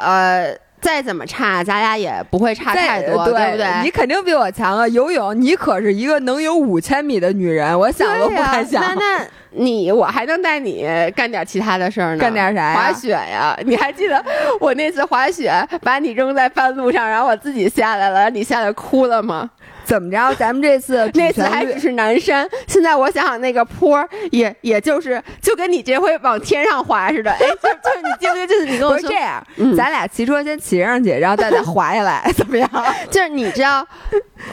[0.82, 3.84] 再怎么差，咱俩也不会差太多，对不对？
[3.84, 4.88] 你肯定比我强啊！
[4.88, 8.82] 游泳，你可是一个能游五千米的女人，我想都不敢想。
[8.82, 10.86] 那那你，我还能带你
[11.16, 12.22] 干点其他的事儿呢？
[12.22, 12.74] 干点啥？
[12.74, 13.58] 滑雪呀！
[13.66, 14.24] 你还记得
[14.60, 19.50] 我那次滑雪，把你扔在半路上，然后我自己下来了，你下来哭了吗？
[19.92, 20.34] 怎么着？
[20.36, 27.30] 咱们这次 那次还只是南山，现在我想想那个坡也也就是就跟你这回往天上滑似的。
[27.30, 28.48] 哎，就就你记不记得？
[28.48, 32.70] 就是你 跟我说这样，咱俩骑车先骑上去，然后再再滑下来，怎么样？
[33.12, 33.86] 就是你知道，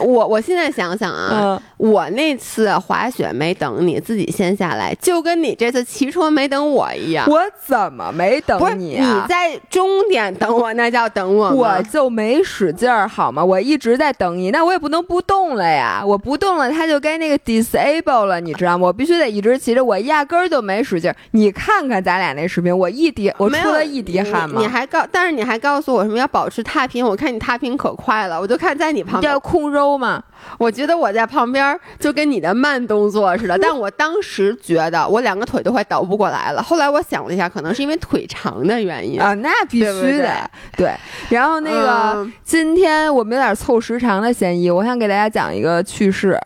[0.01, 7.25] 我我现在想想啊，我那次滑雪没等你自己先下来，就跟你这次骑车没等我一样。
[7.29, 8.99] 我怎么没等你？
[8.99, 13.41] 你在终点等我，那叫等我我就没使劲儿好吗？
[13.41, 15.23] 我一直在等你，那我也不能不。
[15.29, 16.01] 动了呀！
[16.03, 18.87] 我不动了，他就该那个 disable 了，你知道吗？
[18.87, 21.15] 我必须得一直骑着，我压根儿就没使劲儿。
[21.31, 24.59] 你看看咱俩那视频，我一滴，我出了一滴汗吗？
[24.59, 27.05] 你还告，但是你还告诉我什么要保持踏平？
[27.05, 30.23] 我看你踏平可快了，我就看在你旁边叫空柔吗？
[30.57, 36.61] 我觉得我在旁边就跟你的慢动作似的，但我当时觉得我两个腿都快倒不过来了。
[36.61, 40.49] 后来我想了一下，可能是因为腿长的原因啊，那必须的。
[40.75, 40.93] 对，
[41.29, 46.39] 然后那个今天我们有点凑时长的嫌疑，我想给大家讲一个趣事。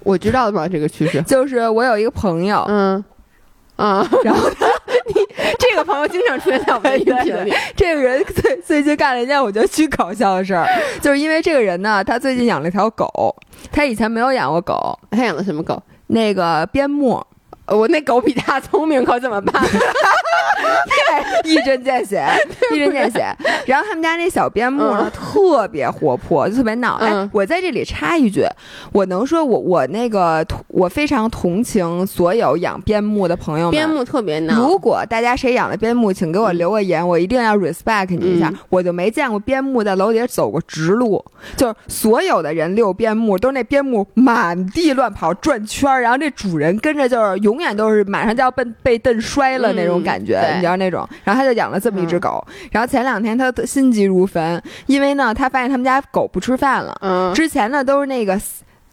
[0.00, 0.68] 我知道吧？
[0.68, 3.02] 这个趣事就是我有一个朋友，嗯，
[3.76, 4.56] 嗯，然后你
[5.74, 7.52] 这个朋友经常出现在我们的 音频里。
[7.74, 10.64] 这个人最最近干了一件我觉得巨搞笑的事儿，
[11.02, 13.34] 就是因为这个人呢，他最近养了一条狗，
[13.72, 15.82] 他以前没有养过狗，他养的什么狗？
[16.06, 17.20] 那个边牧。
[17.66, 19.64] 我那狗比他聪明，可怎么办？
[21.44, 22.26] 一针见血，
[22.74, 23.24] 一针见血。
[23.66, 26.96] 然后他们家那小边牧呢，特别活泼，就特别闹。
[26.96, 28.44] 哎，我在这里插一句，
[28.92, 33.70] 我能说我我那个我非常同情所有养边牧的朋友们。
[33.70, 34.54] 边牧特别闹。
[34.60, 38.52] 如果大家谁养了边牧，请给我留个言，我一定要 respect 你一下。
[38.68, 41.24] 我就没见过边牧在楼底下走过直路，
[41.56, 47.53] 就是所有的人遛边牧都是那边牧满地乱跑转圈，然后这主人跟着就是永。
[47.54, 51.08] 永远都是马上就要被被蹬摔了那种感觉，你知道那种。
[51.22, 52.44] 然后他就养了这么一只狗。
[52.72, 56.96] 然后前两天他心急如焚，因为呢，他发现他们家狗不吃饭了。
[57.00, 57.32] 嗯。
[57.32, 58.36] 之前呢都是那个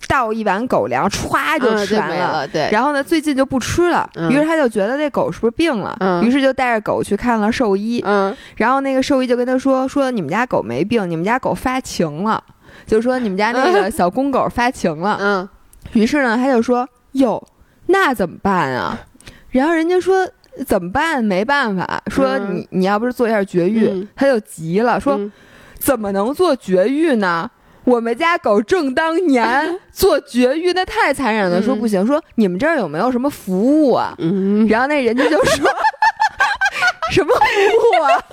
[0.08, 2.48] 倒一碗狗粮，歘就吃完了。
[2.48, 2.70] 对。
[2.72, 4.08] 然后呢，最近就不吃了。
[4.30, 5.98] 于是他就觉得这狗是不是病了？
[6.00, 6.24] 嗯。
[6.24, 8.00] 于是就带着狗去看了兽医。
[8.06, 8.36] 嗯。
[8.58, 12.44] 然后那个兽医就跟他说：“说你们家狗没病，你们家狗发情了。
[12.86, 15.50] 就说你们家那个小公狗发情了。”嗯。
[15.94, 17.42] 于是呢，他就说：“哟。”
[17.92, 19.00] 那怎么办啊？
[19.52, 20.28] 然后人家说
[20.66, 21.24] 怎么办？
[21.24, 25.20] 没办法，说你你要不是做一下绝育，他就急了，说
[25.78, 27.50] 怎么能做绝育呢？
[27.84, 31.62] 我们家狗正当年 做绝育，那太残忍了。
[31.62, 34.16] 说不行，说你们这儿有没有什么服务啊？
[34.70, 35.68] 然后那人家就说
[37.12, 38.24] 什么服务啊？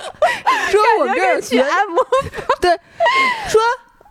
[0.70, 2.04] 说我们这儿去按摩，
[2.60, 2.70] 对，
[3.48, 3.60] 说。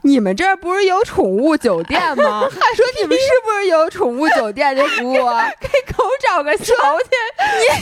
[0.03, 2.41] 你们这儿不是有宠物酒店吗？
[2.49, 5.49] 还说你们是不是有宠物酒店的服务啊？
[5.59, 6.75] 给狗找个小姐，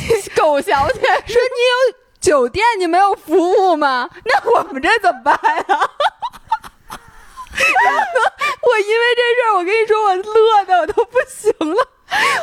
[0.08, 1.60] 你狗小姐说你
[1.92, 4.10] 有酒店，你没有服务吗？
[4.24, 5.66] 那我们这怎么办呀？
[7.56, 11.88] 我因为这事儿，我跟你说，我乐的我都不行了。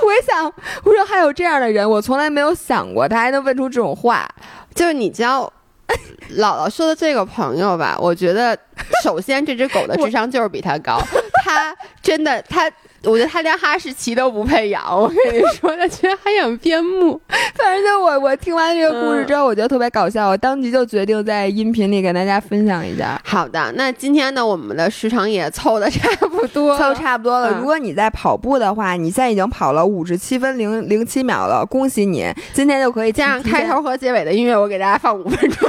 [0.04, 0.44] 我也想，
[0.84, 4.28] 我说还有这样的人，我从来没有想过他还能问出这种话。
[4.74, 5.52] 就是你教
[6.38, 8.58] 姥姥说的这个朋友吧，我觉得。
[9.02, 11.00] 首先，这只狗的智商就是比他高，
[11.44, 12.70] 它真的它。
[13.04, 17.20] 我觉得他连哈士奇都不配养， 我跟你说，他居然还养边牧。
[17.54, 23.20] 反正就我我听完这个故事之后，我觉得特别搞笑，我当即就决定在音频里给大家分享一下。
[23.24, 27.50] 好的，那今天呢，我们的时长也凑的差不多，凑差不多了。
[27.58, 32.32] 如果你在跑步的话，你现在已经跑了五十七分零零七秒了，恭喜你！
[32.52, 35.68] 今天就可以加上开头和结尾的音乐，我给大家放五分钟。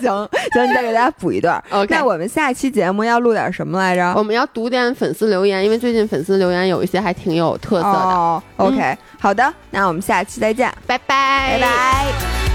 [0.00, 1.62] 行行，你再给大家补一段。
[1.70, 4.12] OK，那我们下期节目要录点什么来着？
[4.16, 6.65] 我们要读点粉丝留言，因为最近粉丝留言。
[6.68, 8.42] 有一些还挺有特色的。
[8.56, 12.45] OK，好的，那我们下期再见，拜拜，拜拜。